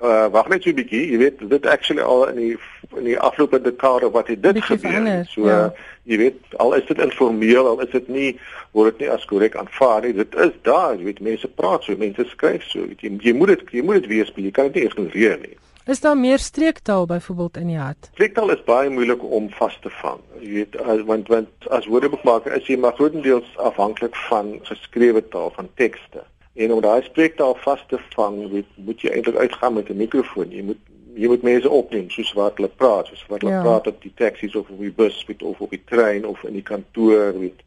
uh 0.02 0.26
wag 0.30 0.48
net 0.48 0.62
so 0.62 0.70
'n 0.70 0.74
bietjie, 0.74 1.10
jy 1.12 1.18
weet 1.18 1.48
dit 1.50 1.66
actually 1.66 2.02
al 2.02 2.28
in 2.28 2.36
die 2.36 2.56
in 2.96 3.04
die 3.04 3.18
afgelope 3.18 3.60
dekade 3.60 4.10
wat 4.10 4.26
het 4.26 4.42
dit 4.42 4.64
gebeur. 4.64 5.26
So 5.26 5.46
ja. 5.46 5.72
jy 6.02 6.16
weet 6.18 6.38
al 6.56 6.74
is 6.74 6.86
dit 6.86 6.98
informeel, 6.98 7.66
al 7.66 7.80
is 7.80 7.90
dit 7.90 8.08
nie 8.08 8.38
word 8.72 8.98
dit 8.98 9.06
nie 9.06 9.10
as 9.10 9.24
korrek 9.24 9.56
aanvaar 9.56 10.02
nie. 10.02 10.12
Dit 10.12 10.34
is 10.34 10.52
daar, 10.62 10.96
jy 10.96 11.04
weet 11.04 11.20
mense 11.20 11.48
praat 11.48 11.84
so, 11.84 11.96
mense 11.96 12.24
skryf 12.24 12.62
so. 12.62 12.86
Weet 12.86 13.00
jy 13.00 13.16
jy 13.22 13.34
moet 13.34 13.54
dit 13.54 13.78
jy 13.78 13.82
moet 13.82 14.02
dit 14.02 14.10
wees, 14.10 14.32
jy 14.34 14.50
kan 14.50 14.70
dit 14.72 14.82
nie 14.82 14.88
ignoreer 14.90 15.38
nie. 15.40 15.56
Is 15.84 16.00
daar 16.00 16.16
meer 16.16 16.38
streektaal 16.38 17.06
byvoorbeeld 17.06 17.56
in 17.56 17.66
die 17.66 17.76
hart? 17.76 18.08
Streektaal 18.12 18.50
is 18.50 18.62
baie 18.64 18.90
moeilik 18.90 19.22
om 19.22 19.50
vas 19.50 19.78
te 19.82 19.90
vang. 20.00 20.20
Jy 20.40 20.52
weet 20.52 20.78
as, 20.80 21.02
want 21.04 21.28
want 21.28 21.68
as 21.68 21.86
woordeboekmaker 21.92 22.56
is 22.56 22.66
jy 22.66 22.78
maar 22.80 22.96
grootendeels 22.96 23.50
afhanklik 23.60 24.16
van 24.30 24.54
geskrewe 24.64 25.20
taal, 25.28 25.52
van 25.56 25.68
tekste. 25.76 26.24
En 26.54 26.72
om 26.72 26.80
daai 26.80 27.02
spreektaal 27.02 27.54
vas 27.54 27.84
te 27.88 27.98
vang, 28.14 28.36
moet, 28.50 28.66
moet 28.74 29.00
jy 29.00 29.10
eintlik 29.10 29.36
uitgaan 29.36 29.74
met 29.74 29.88
'n 29.90 29.96
mikrofoon. 29.96 30.50
Jy 30.50 30.62
moet 30.62 30.82
jy 31.14 31.28
moet 31.30 31.42
mense 31.42 31.70
opneem 31.70 32.10
soos 32.10 32.32
wat 32.32 32.56
hulle 32.56 32.68
praat, 32.68 33.06
soos 33.06 33.26
wat 33.28 33.40
hulle 33.40 33.54
ja. 33.54 33.62
praat 33.62 33.86
op 33.86 34.02
die 34.02 34.12
taksies 34.14 34.54
of 34.54 34.70
op 34.70 34.78
die 34.78 34.92
bus, 34.92 35.24
weet, 35.26 35.42
of 35.42 35.60
op 35.60 35.70
die 35.70 35.82
trein 35.84 36.26
of 36.26 36.42
in 36.42 36.52
die 36.52 36.62
kantoor, 36.62 37.38
weet. 37.38 37.62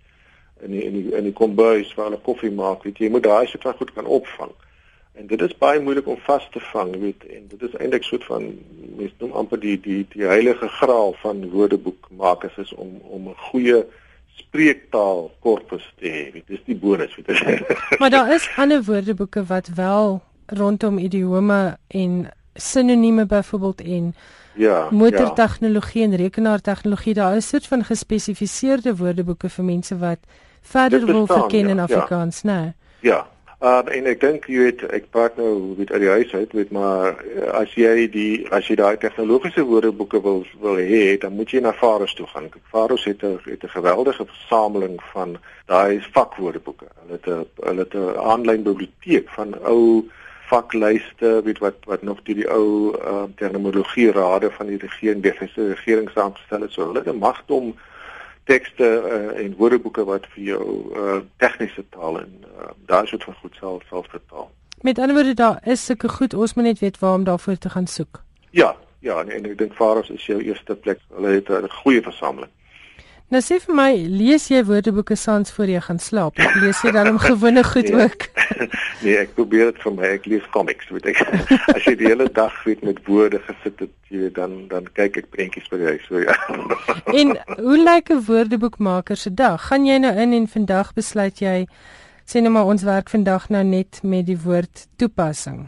in 0.60 0.72
die 0.72 0.84
in 0.84 0.94
die 0.94 1.12
in 1.16 1.24
die 1.24 1.34
kombuis 1.34 1.94
waar 1.94 2.10
hulle 2.10 2.22
koffie 2.24 2.52
maak, 2.52 2.84
weet 2.84 2.98
jy, 2.98 3.06
jy 3.06 3.12
moet 3.12 3.28
daai 3.28 3.46
soort 3.48 3.68
van 3.68 3.78
goed 3.78 3.94
kan 3.94 4.06
opvang. 4.06 4.52
En 5.18 5.28
dit 5.28 5.42
is 5.42 5.58
baie 5.58 5.80
moeilik 5.82 6.08
om 6.08 6.18
vas 6.26 6.48
te 6.54 6.62
vang, 6.72 6.96
weet, 7.02 7.26
en 7.34 7.46
dit 7.48 7.62
is 7.62 7.78
eintlik 7.78 8.06
soort 8.06 8.26
van 8.26 8.50
mense 8.98 9.16
noem 9.20 9.32
amper 9.42 9.62
die 9.62 9.78
die 9.82 10.02
die 10.14 10.26
heilige 10.26 10.70
graal 10.80 11.14
van 11.22 11.50
woordeboekmakers 11.54 12.58
is 12.66 12.74
om 12.74 13.00
om 13.04 13.30
'n 13.30 13.42
goeie 13.50 13.86
spreektaal 14.38 15.28
korpus 15.44 15.86
te 16.00 16.10
hê. 16.10 16.24
Dit 16.34 16.50
is 16.58 16.64
die 16.66 16.78
bonus, 16.78 17.14
weet 17.18 17.42
jy. 17.42 17.58
maar 18.00 18.14
daar 18.14 18.34
is 18.36 18.48
ander 18.56 18.84
woordeboeke 18.84 19.44
wat 19.50 19.70
wel 19.76 20.20
rondom 20.46 20.98
idiome 20.98 21.78
en 21.88 22.28
sinonieme 22.54 23.26
byvoorbeeld 23.26 23.82
en 23.82 24.16
ja, 24.56 24.88
motortegnologie 24.92 26.02
ja. 26.02 26.08
en 26.08 26.16
rekenaartegnologie 26.16 27.14
daar 27.14 27.36
is 27.36 27.48
soort 27.48 27.68
van 27.68 27.84
gespesifiseerde 27.84 28.96
woordeboeke 28.96 29.50
vir 29.50 29.66
mense 29.66 29.98
wat 29.98 30.20
verder 30.62 31.00
bestaan, 31.00 31.16
wil 31.16 31.28
verken 31.28 31.60
ja, 31.60 31.68
in 31.68 31.80
Afrikaans, 31.80 32.42
ja. 32.42 32.50
né? 32.52 32.62
Nee. 32.62 32.74
Ja. 33.00 33.28
Um, 33.60 33.88
en 33.90 34.06
ek 34.06 34.20
dink 34.22 34.44
jy 34.46 34.68
weet 34.68 34.84
ek 34.94 35.08
praat 35.10 35.38
nou 35.42 35.74
met 35.80 35.90
uit 35.90 36.04
die 36.04 36.12
huis 36.14 36.34
uit 36.38 36.52
weet 36.54 36.74
maar 36.78 37.16
eh, 37.26 37.48
as 37.58 37.72
jy 37.74 38.04
die 38.14 38.46
as 38.54 38.68
jy 38.70 38.76
daai 38.78 39.00
tegnologiese 39.02 39.64
woordeboeke 39.66 40.22
wil 40.22 40.44
wil 40.62 40.78
hê 40.78 41.16
dan 41.18 41.34
moet 41.34 41.50
jy 41.50 41.64
na 41.66 41.72
Faros 41.74 42.14
toe 42.14 42.28
gaan. 42.30 42.52
Faros 42.70 43.08
het 43.10 43.26
'n 43.26 43.40
het 43.50 43.64
'n 43.66 43.74
geweldige 43.74 44.28
versameling 44.30 45.02
van 45.14 45.40
daai 45.66 45.98
vakwoordeboeke. 46.14 46.86
Hulle 47.02 47.18
het 47.18 47.26
'n 47.26 47.50
hulle 47.66 47.82
het 47.82 47.96
'n 47.96 48.18
aanlyn 48.34 48.64
biblioteek 48.64 49.30
van 49.30 49.58
ou 49.66 50.06
vaklyste 50.54 51.42
weet 51.44 51.58
wat 51.58 51.82
wat 51.86 52.02
nog 52.02 52.22
die, 52.24 52.36
die 52.36 52.50
ou 52.50 52.94
uh, 52.94 53.24
terminologie 53.36 54.12
rade 54.12 54.52
van 54.52 54.68
die 54.68 54.78
regering 54.78 55.24
die 55.24 55.34
regering 55.74 56.10
saamgestel 56.14 56.62
het. 56.62 56.72
So 56.72 56.86
hulle 56.86 57.02
het 57.02 57.10
'n 57.10 57.18
magt 57.18 57.50
om 57.50 57.74
tekste 58.48 58.88
uh, 58.88 59.44
en 59.44 59.56
woordeboeke 59.60 60.06
wat 60.08 60.28
vir 60.34 60.44
jou 60.44 60.66
uh, 60.96 61.20
tegniese 61.44 61.84
taal 61.96 62.20
en 62.22 62.34
uh, 62.48 62.72
daai 62.90 63.06
soort 63.08 63.24
van 63.28 63.36
goed 63.42 63.56
self 63.60 63.84
self 63.92 64.08
vertaal. 64.14 64.50
Met 64.82 65.00
ander 65.00 65.16
woorde 65.16 65.34
daar 65.34 65.60
is 65.66 65.86
sulke 65.86 66.10
goed 66.10 66.34
ons 66.34 66.54
moet 66.54 66.70
net 66.72 66.80
weet 66.80 67.00
waar 67.00 67.14
om 67.14 67.24
daarvoor 67.28 67.58
te 67.58 67.70
gaan 67.70 67.88
soek. 67.88 68.22
Ja, 68.50 68.76
ja 69.00 69.20
en, 69.22 69.30
en 69.30 69.50
ek 69.52 69.58
dink 69.58 69.74
Faros 69.74 70.10
is 70.10 70.26
jou 70.26 70.40
eerste 70.42 70.76
plek. 70.76 71.02
Hulle 71.16 71.40
het 71.40 71.50
'n 71.50 71.70
goeie 71.82 72.02
versameling. 72.02 72.52
Nou 73.28 73.42
sê 73.44 73.58
vir 73.60 73.76
my, 73.76 73.90
lees 74.08 74.46
jy 74.48 74.62
woordeboeke 74.64 75.18
saans 75.20 75.52
voor 75.52 75.68
jy 75.68 75.82
gaan 75.84 75.98
slaap? 76.00 76.38
Of 76.40 76.54
lees 76.64 76.80
jy 76.80 76.94
dan 76.96 77.10
om 77.12 77.18
gewone 77.20 77.60
goed 77.68 77.90
nee. 77.92 78.06
ook? 78.06 78.24
nee, 79.04 79.18
ek 79.20 79.34
probeer 79.36 79.74
dit 79.74 79.82
vir 79.84 79.96
my. 79.98 80.12
Ek 80.16 80.30
lees 80.32 80.46
comics, 80.54 80.88
weet 80.96 81.10
ek. 81.12 81.20
As 81.76 81.84
jy 81.84 81.98
die 82.00 82.08
hele 82.08 82.30
dag 82.32 82.56
weet 82.64 82.86
met 82.88 83.02
woorde 83.10 83.42
gesit 83.44 83.84
het, 83.84 83.92
jy 84.16 84.32
dan 84.32 84.56
dan 84.72 84.88
kyk 84.96 85.20
ek 85.20 85.30
prentjies 85.36 85.68
by 85.74 85.82
jou, 85.82 85.96
so 86.06 86.24
ja. 86.24 86.38
en 87.20 87.36
hoe 87.60 87.78
lyk 87.84 88.16
'n 88.16 88.24
woordeboekmaker 88.30 89.20
se 89.20 89.34
dag? 89.36 89.60
Gaan 89.68 89.84
jy 89.90 90.00
nou 90.08 90.16
in 90.16 90.32
en 90.32 90.48
vandag 90.48 90.96
besluit 90.96 91.44
jy 91.44 91.68
sê 92.24 92.40
net 92.40 92.52
maar 92.52 92.72
ons 92.72 92.88
werk 92.88 93.12
vandag 93.12 93.50
nou 93.52 93.64
net 93.64 94.00
met 94.04 94.24
die 94.24 94.40
woord 94.40 94.88
toepassing? 94.96 95.68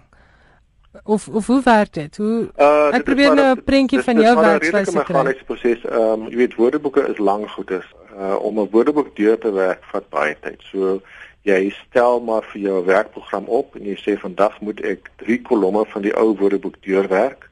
Of 1.03 1.27
of 1.27 1.48
hoe 1.48 1.62
werk 1.63 1.94
dit? 1.94 2.18
Hoe 2.18 2.50
uh, 2.58 2.94
ek 2.94 3.03
probeer 3.03 3.34
nou 3.36 3.56
'n 3.56 3.63
prentjie 3.63 4.01
van 4.01 4.20
jou 4.22 4.36
werkswyse 4.36 4.70
kry. 4.70 4.79
Dit 4.79 4.88
is 4.88 4.94
'n 4.94 5.13
meganiese 5.13 5.44
proses. 5.46 5.84
Ehm 5.86 6.01
um, 6.01 6.27
jy 6.27 6.36
weet 6.36 6.56
woordeboeke 6.56 7.08
is 7.08 7.18
lank 7.18 7.50
goedes. 7.50 7.86
Uh 8.18 8.36
om 8.41 8.60
'n 8.60 8.70
woordeboek 8.72 9.15
deur 9.15 9.38
te 9.38 9.51
werk 9.51 9.84
vat 9.91 10.10
baie 10.10 10.36
tyd. 10.39 10.62
So 10.72 11.01
jy 11.41 11.70
stel 11.88 12.22
maar 12.22 12.44
vir 12.44 12.62
jou 12.62 12.86
werkprogram 12.86 13.46
op 13.46 13.75
en 13.75 13.86
jy 13.86 13.96
sê 13.96 14.20
vandag 14.20 14.60
moet 14.62 14.82
ek 14.82 15.10
3 15.15 15.41
kolomme 15.41 15.86
van 15.86 16.01
die 16.01 16.15
ou 16.15 16.36
woordeboek 16.36 16.75
deurwerk. 16.82 17.50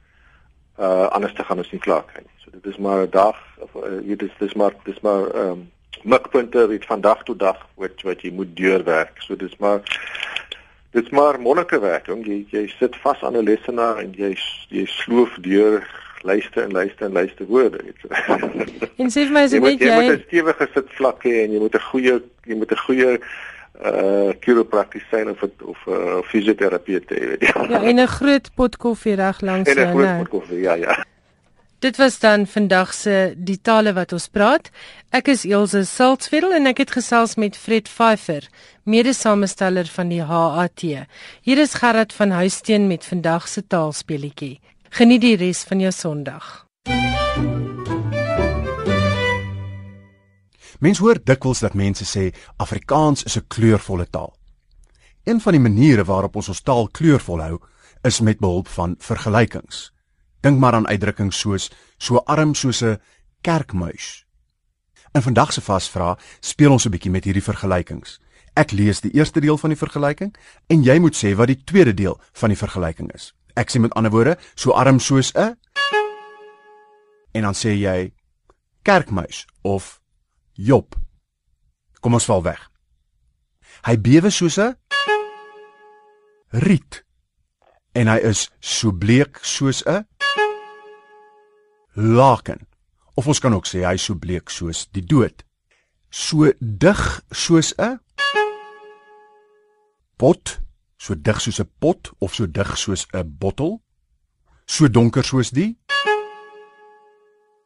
Uh 0.80 1.08
anders 1.08 1.34
te 1.34 1.44
gaan 1.44 1.58
ons 1.58 1.72
nie 1.72 1.82
klaar 1.82 2.06
kry 2.06 2.22
nie. 2.22 2.38
So 2.44 2.52
dit 2.52 2.66
is 2.66 2.78
maar 2.78 3.02
'n 3.02 3.10
dag 3.10 3.36
of 3.58 3.70
uh, 3.76 4.02
jy 4.08 4.16
dis 4.16 4.32
dis 4.40 4.54
maar 4.54 4.74
dis 4.84 5.00
maar 5.02 5.30
ehm 5.34 5.50
um, 5.50 5.72
mikpunte 6.04 6.68
wat 6.68 6.86
van 6.86 7.02
dag 7.02 7.24
tot 7.24 7.40
dag 7.40 7.66
wat 7.76 8.02
wat 8.02 8.22
jy 8.22 8.32
moet 8.32 8.56
deurwerk. 8.56 9.22
So 9.22 9.36
dis 9.36 9.58
maar 9.58 9.82
Dit's 10.92 11.10
maar 11.10 11.40
monnikerwerk, 11.40 12.06
jong. 12.06 12.26
Jy 12.26 12.46
jy 12.50 12.68
sit 12.80 12.96
vas 13.04 13.24
aan 13.24 13.38
'n 13.38 13.44
lesenaar 13.44 13.98
en 13.98 14.14
jy 14.16 14.38
jy 14.70 14.86
sloof 14.86 15.36
deur 15.42 15.84
lyste 16.24 16.62
en 16.62 16.72
lyste 16.72 17.06
en 17.06 17.14
lyste 17.14 17.46
woorde. 17.46 17.80
En 18.98 19.12
sê 19.14 19.28
vir 19.28 19.34
my 19.36 19.44
as 19.46 19.52
jy 19.54 19.60
jy 19.60 19.92
moet 19.94 20.16
'n 20.16 20.24
stewige 20.28 20.68
sitvlak 20.74 21.22
hê 21.24 21.44
en 21.44 21.52
jy 21.52 21.60
moet 21.60 21.76
'n 21.76 21.88
goeie 21.92 22.16
jy 22.48 22.56
moet 22.56 22.72
'n 22.72 22.84
goeie 22.88 23.20
uh 23.86 24.32
chiropraktisyn 24.42 25.30
of 25.30 25.44
of 25.44 25.78
'n 25.86 25.92
uh, 25.92 26.22
fisioterapeut 26.24 27.06
hê, 27.14 27.20
weet 27.30 27.42
jy. 27.42 27.54
Ja, 27.70 27.82
en 27.82 28.00
'n 28.00 28.08
groot 28.08 28.50
pot 28.56 28.78
koffie 28.78 29.16
reg 29.16 29.42
langs 29.50 29.70
jou, 29.70 29.78
né? 29.78 29.86
'n 29.86 29.94
groot 29.94 30.18
pot 30.18 30.30
koffie, 30.30 30.60
ja, 30.60 30.74
ja. 30.74 30.98
Dit 31.80 31.98
was 31.98 32.20
dan 32.20 32.48
vandag 32.48 32.94
se 32.94 33.34
die 33.38 33.62
tale 33.62 33.94
wat 33.94 34.12
ons 34.12 34.28
praat. 34.34 34.72
Ek 35.14 35.28
is 35.30 35.44
Elsje 35.46 35.84
Saltzfeld 35.86 36.56
en 36.58 36.66
ek 36.66 36.80
het 36.82 36.92
gesels 36.96 37.36
met 37.38 37.58
Fred 37.58 37.86
Pfeiffer, 37.86 38.48
mede-samesteller 38.90 39.86
van 39.94 40.10
die 40.10 40.24
HAT. 40.26 40.82
Hier 41.46 41.62
is 41.62 41.76
Gerard 41.78 42.14
van 42.18 42.34
Huisteen 42.34 42.88
met 42.88 43.06
vandag 43.06 43.46
se 43.48 43.62
taalspeletjie. 43.62 44.58
Geniet 44.90 45.22
die 45.22 45.36
res 45.38 45.62
van 45.70 45.84
jou 45.86 45.92
Sondag. 45.94 46.66
Mense 50.80 51.02
hoor 51.02 51.22
dikwels 51.22 51.62
dat 51.62 51.78
mense 51.78 52.06
sê 52.10 52.32
Afrikaans 52.58 53.24
is 53.24 53.38
'n 53.38 53.46
kleurvolle 53.48 54.10
taal. 54.10 54.34
Een 55.26 55.42
van 55.42 55.54
die 55.54 55.62
maniere 55.62 56.04
waarop 56.04 56.36
ons 56.36 56.50
ons 56.50 56.62
taal 56.62 56.88
kleurvol 56.88 57.42
hou, 57.42 57.60
is 58.02 58.20
met 58.20 58.40
behulp 58.40 58.68
van 58.68 58.96
vergelykings. 58.98 59.92
Dink 60.42 60.60
maar 60.60 60.74
aan 60.74 60.88
uitdrukkings 60.88 61.40
soos 61.40 61.72
so 61.98 62.18
arm 62.26 62.54
soos 62.56 62.82
'n 62.84 63.00
kerkmuis. 63.42 64.26
In 65.14 65.22
vandag 65.22 65.54
se 65.54 65.62
vasvra 65.62 66.18
speel 66.40 66.72
ons 66.72 66.86
'n 66.86 66.92
bietjie 66.92 67.12
met 67.12 67.24
hierdie 67.24 67.44
vergelykings. 67.44 68.20
Ek 68.54 68.72
lees 68.72 69.02
die 69.02 69.12
eerste 69.12 69.40
deel 69.40 69.58
van 69.58 69.70
die 69.70 69.78
vergelyking 69.78 70.36
en 70.68 70.84
jy 70.84 71.00
moet 71.00 71.16
sê 71.16 71.36
wat 71.36 71.48
die 71.48 71.64
tweede 71.64 71.94
deel 71.94 72.20
van 72.34 72.50
die 72.50 72.58
vergelyking 72.58 73.14
is. 73.14 73.34
Ek 73.56 73.70
sê 73.70 73.80
met 73.80 73.94
ander 73.94 74.12
woorde, 74.12 74.38
so 74.56 74.72
arm 74.72 75.00
soos 75.00 75.32
'n 75.34 75.58
en 77.32 77.42
dan 77.42 77.54
sê 77.54 77.70
jy 77.78 78.14
kerkmuis 78.82 79.46
of 79.62 80.02
Job. 80.54 80.96
Kom 82.00 82.14
ons 82.14 82.26
val 82.26 82.44
weg. 82.44 82.72
Hy 83.86 83.98
bewe 83.98 84.30
soos 84.30 84.58
'n 84.58 84.76
riet 86.50 87.04
en 87.94 88.08
hy 88.08 88.18
is 88.18 88.50
so 88.60 88.92
bleek 88.92 89.40
soos 89.42 89.84
'n 89.86 90.06
laken. 91.98 92.68
Of 93.14 93.28
ons 93.28 93.40
kan 93.40 93.54
ook 93.54 93.66
sê 93.66 93.82
hy 93.82 93.96
is 93.98 94.06
so 94.06 94.16
bleek 94.16 94.52
soos 94.54 94.86
die 94.94 95.02
dood. 95.02 95.42
So 96.14 96.52
dig 96.60 97.02
soos 97.34 97.74
'n 97.78 98.00
pot, 100.18 100.60
so 100.98 101.16
dig 101.16 101.42
soos 101.42 101.60
'n 101.60 101.70
pot 101.80 102.12
of 102.20 102.34
so 102.36 102.46
dig 102.46 102.78
soos 102.78 103.08
'n 103.14 103.38
bottel. 103.40 103.82
So 104.66 104.88
donker 104.88 105.24
soos 105.24 105.50
die 105.50 105.78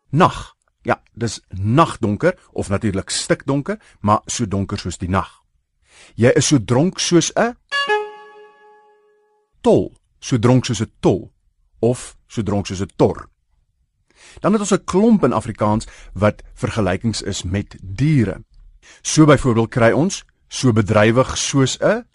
nag. 0.10 0.56
Ja, 0.84 1.04
dis 1.14 1.42
nagdonker 1.50 2.40
of 2.52 2.70
natuurlik 2.70 3.10
stikdonker, 3.10 3.80
maar 4.00 4.22
so 4.26 4.48
donker 4.48 4.80
soos 4.80 4.98
die 4.98 5.10
nag. 5.10 5.44
Jy 6.16 6.32
is 6.36 6.48
so 6.48 6.58
dronk 6.58 7.00
soos 7.00 7.32
'n 7.36 7.58
tol, 9.62 9.94
so 10.20 10.38
dronk 10.38 10.66
soos 10.66 10.82
'n 10.82 10.92
tol 11.00 11.34
of 11.80 12.18
so 12.28 12.42
dronk 12.42 12.68
soos 12.68 12.82
'n 12.82 12.90
tor. 12.96 13.31
Dan 14.40 14.54
het 14.54 14.62
ons 14.62 14.74
'n 14.74 14.84
klomp 14.84 15.24
in 15.24 15.34
Afrikaans 15.34 15.88
wat 16.14 16.44
vergelykings 16.54 17.22
is 17.22 17.44
met 17.44 17.78
diere. 17.82 18.44
So 19.02 19.26
byvoorbeeld 19.26 19.70
kry 19.70 19.92
ons 19.92 20.24
so 20.48 20.74
bedrywig 20.74 21.38
soos 21.38 21.78
'n 21.80 22.06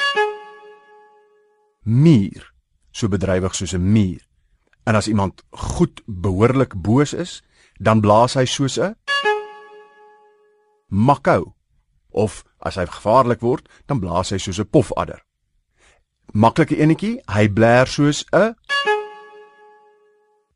mier, 1.82 2.52
so 2.90 3.08
bedrywig 3.08 3.54
soos 3.54 3.72
'n 3.72 3.92
mier. 3.92 4.26
En 4.84 4.94
as 4.94 5.08
iemand 5.08 5.42
goed 5.50 6.02
behoorlik 6.06 6.75
boos 6.75 7.12
is, 7.12 7.42
dan 7.75 8.00
blaas 8.00 8.34
hy 8.34 8.44
soos 8.44 8.78
'n 8.78 8.96
makou. 10.88 11.52
Of 12.10 12.44
as 12.58 12.75
hy 12.75 12.86
gevaarlik 12.86 13.40
word, 13.40 13.68
dan 13.86 14.00
blaas 14.00 14.30
hy 14.30 14.38
soos 14.38 14.58
'n 14.58 14.70
pofadder. 14.70 15.25
Maklike 16.32 16.76
enetjie, 16.76 17.22
hy 17.26 17.48
blaar 17.48 17.86
soos 17.86 18.25
'n 18.32 18.54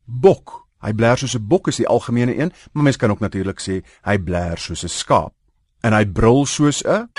bok. 0.05 0.60
Hy 0.81 0.93
blaar 0.93 1.17
soos 1.17 1.35
'n 1.35 1.47
bok 1.47 1.67
is 1.67 1.75
die 1.75 1.87
algemene 1.87 2.37
een, 2.37 2.51
maar 2.71 2.83
mens 2.83 2.97
kan 2.97 3.11
ook 3.11 3.19
natuurlik 3.19 3.59
sê 3.59 3.83
hy 4.01 4.17
blaar 4.17 4.57
soos 4.57 4.83
'n 4.83 4.89
skaap. 4.89 5.33
En 5.81 5.93
hy 5.93 6.05
brul 6.05 6.45
soos 6.45 6.83
'n 6.83 7.09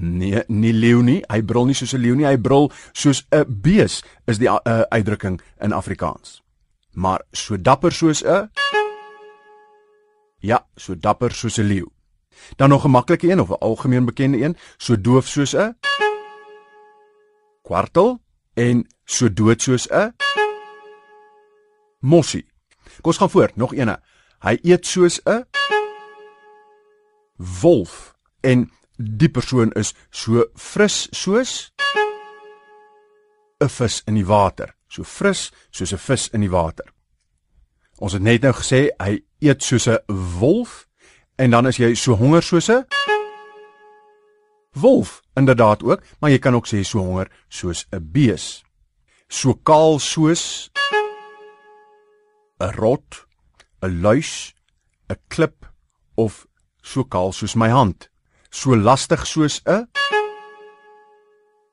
Nee, 0.00 0.42
nie 0.48 0.72
leeu 0.72 1.02
nie. 1.02 1.20
Hy 1.28 1.42
brul 1.42 1.66
nie 1.66 1.74
soos 1.74 1.92
'n 1.92 2.00
leeu 2.00 2.14
nie, 2.14 2.26
hy 2.26 2.36
brul 2.36 2.70
soos 2.92 3.26
'n 3.30 3.44
bees 3.48 4.02
is 4.26 4.38
die 4.38 4.48
uh, 4.48 4.82
uitdrukking 4.88 5.40
in 5.60 5.72
Afrikaans. 5.72 6.42
Maar 6.92 7.20
so 7.32 7.56
dapper 7.56 7.92
soos 7.92 8.24
'n 8.24 8.50
Ja, 10.40 10.66
so 10.76 10.94
dapper 10.94 11.32
soos 11.32 11.58
'n 11.58 11.66
leeu. 11.66 11.86
Dan 12.56 12.68
nog 12.68 12.84
'n 12.84 12.90
maklike 12.90 13.30
een 13.30 13.40
of 13.40 13.50
'n 13.50 13.60
algemeen 13.60 14.04
bekende 14.04 14.42
een, 14.42 14.56
so 14.76 15.00
doof 15.00 15.26
soos 15.26 15.54
'n 15.54 15.76
kwartel 17.62 18.20
en 18.54 18.86
so 19.04 19.32
dood 19.32 19.62
soos 19.62 19.86
'n 19.90 20.14
Mossie. 22.00 22.46
Kom 23.00 23.12
ons 23.12 23.16
gaan 23.16 23.30
voort, 23.30 23.56
nog 23.56 23.74
eene. 23.74 24.00
Hy 24.40 24.58
eet 24.62 24.86
soos 24.86 25.20
'n 25.24 25.44
wolf 27.60 28.14
en 28.40 28.70
die 28.96 29.28
persoon 29.28 29.72
is 29.72 29.94
so 30.10 30.44
fris 30.54 31.08
soos 31.10 31.72
'n 33.60 33.68
vis 33.68 34.02
in 34.06 34.14
die 34.14 34.26
water, 34.26 34.74
so 34.88 35.04
fris 35.04 35.50
soos 35.70 35.92
'n 35.92 35.98
vis 35.98 36.28
in 36.28 36.40
die 36.40 36.50
water. 36.50 36.92
Ons 37.98 38.12
het 38.12 38.22
net 38.22 38.42
nou 38.42 38.52
gesê 38.52 38.88
hy 38.98 39.22
eet 39.40 39.62
soos 39.62 39.86
'n 39.86 39.98
wolf 40.38 40.88
en 41.36 41.50
dan 41.50 41.66
is 41.66 41.76
jy 41.76 41.94
so 41.94 42.14
honger 42.14 42.42
soos 42.42 42.68
'n 42.68 42.84
wolf 44.72 45.22
inderdaad 45.34 45.82
ook, 45.82 46.02
maar 46.20 46.30
jy 46.30 46.38
kan 46.38 46.54
ook 46.54 46.66
sê 46.66 46.82
so 46.82 46.98
honger 46.98 47.30
soos 47.48 47.86
'n 47.92 48.10
bees. 48.12 48.64
So 49.28 49.54
kaal 49.54 49.98
soos 49.98 50.70
'n 50.74 50.99
rot, 52.60 53.26
'n 53.82 54.00
luis, 54.00 54.54
'n 55.08 55.16
klip 55.28 55.72
of 56.14 56.46
so 56.82 57.04
kaal 57.04 57.32
soos 57.32 57.54
my 57.54 57.68
hand. 57.68 58.10
So 58.50 58.76
lastig 58.76 59.26
soos 59.26 59.60
'n 59.64 59.88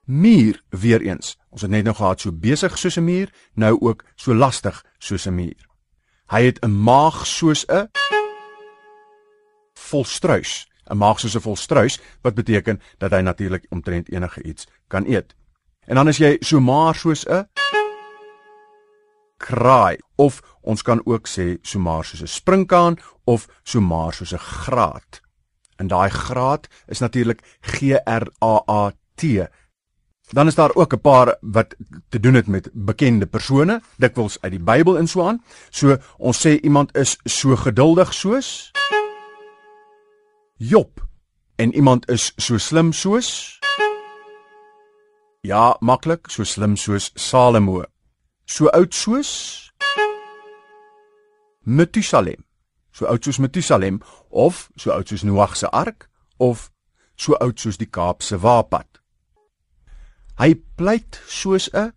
muur 0.05 0.63
weer 0.69 1.01
eens. 1.01 1.37
Ons 1.49 1.61
het 1.61 1.71
net 1.71 1.83
nou 1.83 1.95
gehad 1.95 2.21
so 2.21 2.31
besig 2.31 2.77
soos 2.77 2.97
'n 2.97 3.03
muur, 3.03 3.33
nou 3.53 3.79
ook 3.79 4.03
so 4.15 4.33
lastig 4.33 4.85
soos 4.97 5.25
'n 5.27 5.35
muur. 5.35 5.67
Hy 6.27 6.43
het 6.43 6.59
'n 6.63 6.71
maag 6.71 7.25
soos 7.25 7.65
'n 7.67 7.89
volstruis. 9.73 10.67
'n 10.89 10.97
Maag 10.97 11.19
soos 11.19 11.35
'n 11.35 11.41
volstruis 11.41 11.99
wat 12.21 12.35
beteken 12.35 12.81
dat 12.97 13.11
hy 13.11 13.21
natuurlik 13.21 13.65
omtrent 13.69 14.11
enige 14.11 14.43
iets 14.43 14.67
kan 14.87 15.05
eet. 15.05 15.35
En 15.85 15.95
dan 15.95 16.07
is 16.07 16.17
jy 16.17 16.37
so 16.39 16.59
maar 16.59 16.95
soos 16.95 17.25
'n 17.25 17.47
kraai 19.37 19.97
of 20.15 20.41
ons 20.61 20.81
kan 20.81 21.01
ook 21.05 21.27
sê 21.27 21.57
so 21.61 21.79
maar 21.79 22.05
soos 22.05 22.21
'n 22.21 22.27
sprinkaan 22.27 22.97
of 23.23 23.47
so 23.63 23.81
maar 23.81 24.13
soos 24.13 24.33
'n 24.33 24.37
graat. 24.37 25.21
En 25.75 25.87
daai 25.87 26.09
graat 26.09 26.67
is 26.87 26.99
natuurlik 26.99 27.57
G 27.61 27.81
R 28.05 28.25
A 28.43 28.63
A 28.69 28.91
T. 29.15 29.21
Dan 30.29 30.47
is 30.47 30.55
daar 30.55 30.75
ook 30.75 30.93
'n 30.93 31.01
paar 31.01 31.37
wat 31.41 31.75
te 32.09 32.19
doen 32.19 32.33
het 32.33 32.47
met 32.47 32.69
bekende 32.73 33.25
persone, 33.25 33.81
dikwels 33.97 34.37
uit 34.41 34.51
die 34.51 34.63
Bybel 34.63 34.97
en 34.97 35.07
so 35.07 35.27
aan. 35.27 35.43
So 35.69 35.97
ons 36.17 36.47
sê 36.47 36.59
iemand 36.59 36.95
is 36.95 37.17
so 37.23 37.55
geduldig 37.55 38.13
soos 38.13 38.71
Job 40.57 41.07
en 41.55 41.75
iemand 41.75 42.09
is 42.09 42.33
so 42.35 42.57
slim 42.57 42.93
soos 42.93 43.59
Ja, 45.41 45.77
maklik, 45.79 46.27
so 46.29 46.43
slim 46.43 46.75
soos 46.75 47.11
Salomo. 47.15 47.83
So 48.47 48.69
oud 48.71 48.93
soos 48.93 49.71
Methusalem. 51.65 52.45
So 52.91 53.07
oud 53.07 53.23
soos 53.23 53.39
Methusalem 53.39 53.99
of 54.31 54.69
so 54.77 54.91
oud 54.91 55.07
soos 55.07 55.23
Noag 55.27 55.55
se 55.55 55.67
ark 55.67 56.07
of 56.39 56.71
so 57.17 57.35
oud 57.41 57.59
soos 57.59 57.77
die 57.77 57.89
Kaapse 57.91 58.39
Waapad. 58.39 58.87
Hy 60.39 60.55
pleit 60.77 61.19
soos 61.27 61.67
'n 61.73 61.91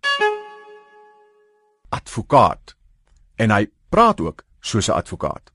advokaat 1.89 2.75
en 3.39 3.51
hy 3.51 3.71
praat 3.89 4.19
ook 4.19 4.43
soos 4.59 4.89
'n 4.89 4.99
advokaat. 4.99 5.53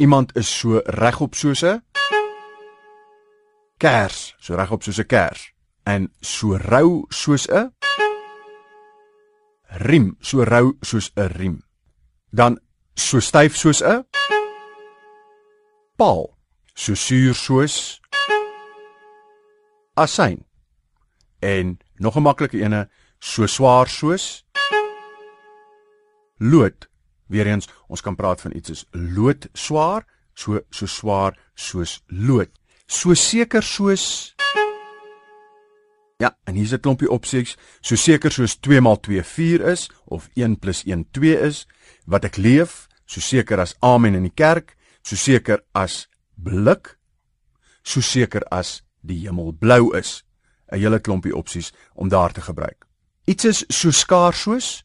Iemand 0.00 0.36
is 0.36 0.48
so 0.48 0.80
regop 0.86 1.34
soos 1.34 1.62
'n 1.62 1.82
kers, 3.78 4.34
so 4.38 4.54
regop 4.54 4.82
soos 4.82 4.98
'n 4.98 5.06
kers 5.06 5.52
en 5.84 6.12
so 6.20 6.56
rou 6.56 7.04
soos 7.10 7.46
'n 7.48 7.76
riem, 9.68 10.16
so 10.20 10.44
rou 10.44 10.76
soos 10.82 11.10
'n 11.16 11.28
riem. 11.28 11.62
Dan 12.30 12.58
so 12.94 13.20
styf 13.20 13.56
soos 13.56 13.82
'n 13.82 14.04
paal, 15.96 16.36
so 16.74 16.94
suur 16.94 17.34
soos 17.34 18.00
asyn. 19.94 20.44
En 21.40 21.78
nog 21.98 22.16
'n 22.16 22.22
maklike 22.22 22.60
ene, 22.60 22.88
so 23.18 23.46
swaar 23.46 23.88
soos 23.88 24.44
lood. 26.38 26.88
Weereens, 27.26 27.68
ons 27.88 28.00
kan 28.00 28.14
praat 28.14 28.40
van 28.40 28.54
iets 28.54 28.68
soos 28.68 28.84
lood 28.90 29.48
swaar, 29.52 30.06
so 30.34 30.60
so 30.70 30.86
swaar 30.86 31.38
soos 31.54 32.02
lood. 32.06 32.50
So 32.86 33.14
seker 33.14 33.62
soos 33.62 34.35
en 36.46 36.54
hier's 36.54 36.72
'n 36.72 36.80
klompie 36.80 37.10
opsies, 37.10 37.56
so 37.80 37.96
seker 37.96 38.30
soos 38.30 38.56
2 38.56 38.80
× 38.80 39.00
2 39.00 39.22
4 39.22 39.60
is 39.72 39.90
of 40.04 40.28
1 40.34 40.56
+ 40.60 40.86
1 40.86 41.06
2 41.12 41.38
is, 41.46 41.66
wat 42.06 42.24
ek 42.24 42.36
leef, 42.36 42.86
so 43.06 43.20
seker 43.20 43.60
as 43.60 43.74
amen 43.80 44.14
in 44.14 44.22
die 44.22 44.34
kerk, 44.34 44.76
so 45.02 45.16
seker 45.16 45.62
as 45.74 46.08
blik, 46.36 46.96
so 47.82 48.00
seker 48.00 48.42
as 48.50 48.82
die 49.02 49.26
hemel 49.26 49.52
blou 49.52 49.96
is. 49.96 50.22
'n 50.72 50.78
Hele 50.78 50.98
klompie 51.00 51.36
opsies 51.36 51.72
om 51.94 52.08
daar 52.08 52.32
te 52.32 52.40
gebruik. 52.40 52.86
Iets 53.26 53.44
is 53.44 53.64
so 53.68 53.90
skaars 53.90 54.42
soos 54.42 54.84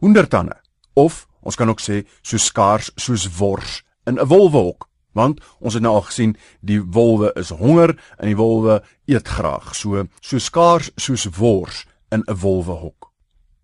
honderdtande 0.00 0.56
of 0.94 1.26
ons 1.42 1.56
kan 1.56 1.68
ook 1.68 1.80
sê 1.80 2.02
so 2.22 2.36
skaars 2.36 2.90
soos 2.96 3.28
wors 3.38 3.82
in 4.06 4.18
'n 4.18 4.26
wolwehok 4.26 4.88
want 5.12 5.40
ons 5.60 5.74
het 5.74 5.82
nou 5.82 5.94
al 5.94 6.08
gesien 6.08 6.36
die 6.60 6.80
wolwe 6.82 7.32
is 7.34 7.50
honger 7.50 7.96
en 8.18 8.26
die 8.26 8.36
wolwe 8.36 8.82
eet 9.06 9.28
graag. 9.28 9.74
So 9.74 10.06
so 10.20 10.38
skaars 10.38 10.90
soos 10.96 11.28
wors 11.38 11.86
in 12.10 12.22
'n 12.26 12.36
wolwehok 12.36 13.12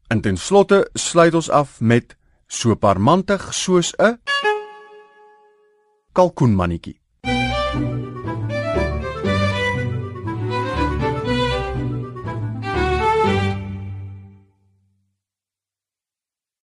en 0.08 0.20
ten 0.20 0.36
slotte 0.36 0.88
sluit 0.94 1.34
ons 1.34 1.50
af 1.50 1.80
met 1.80 2.16
so 2.46 2.74
parmantig 2.74 3.54
soos 3.54 3.92
'n 3.98 4.18
kalkoenmannetjie 6.12 6.97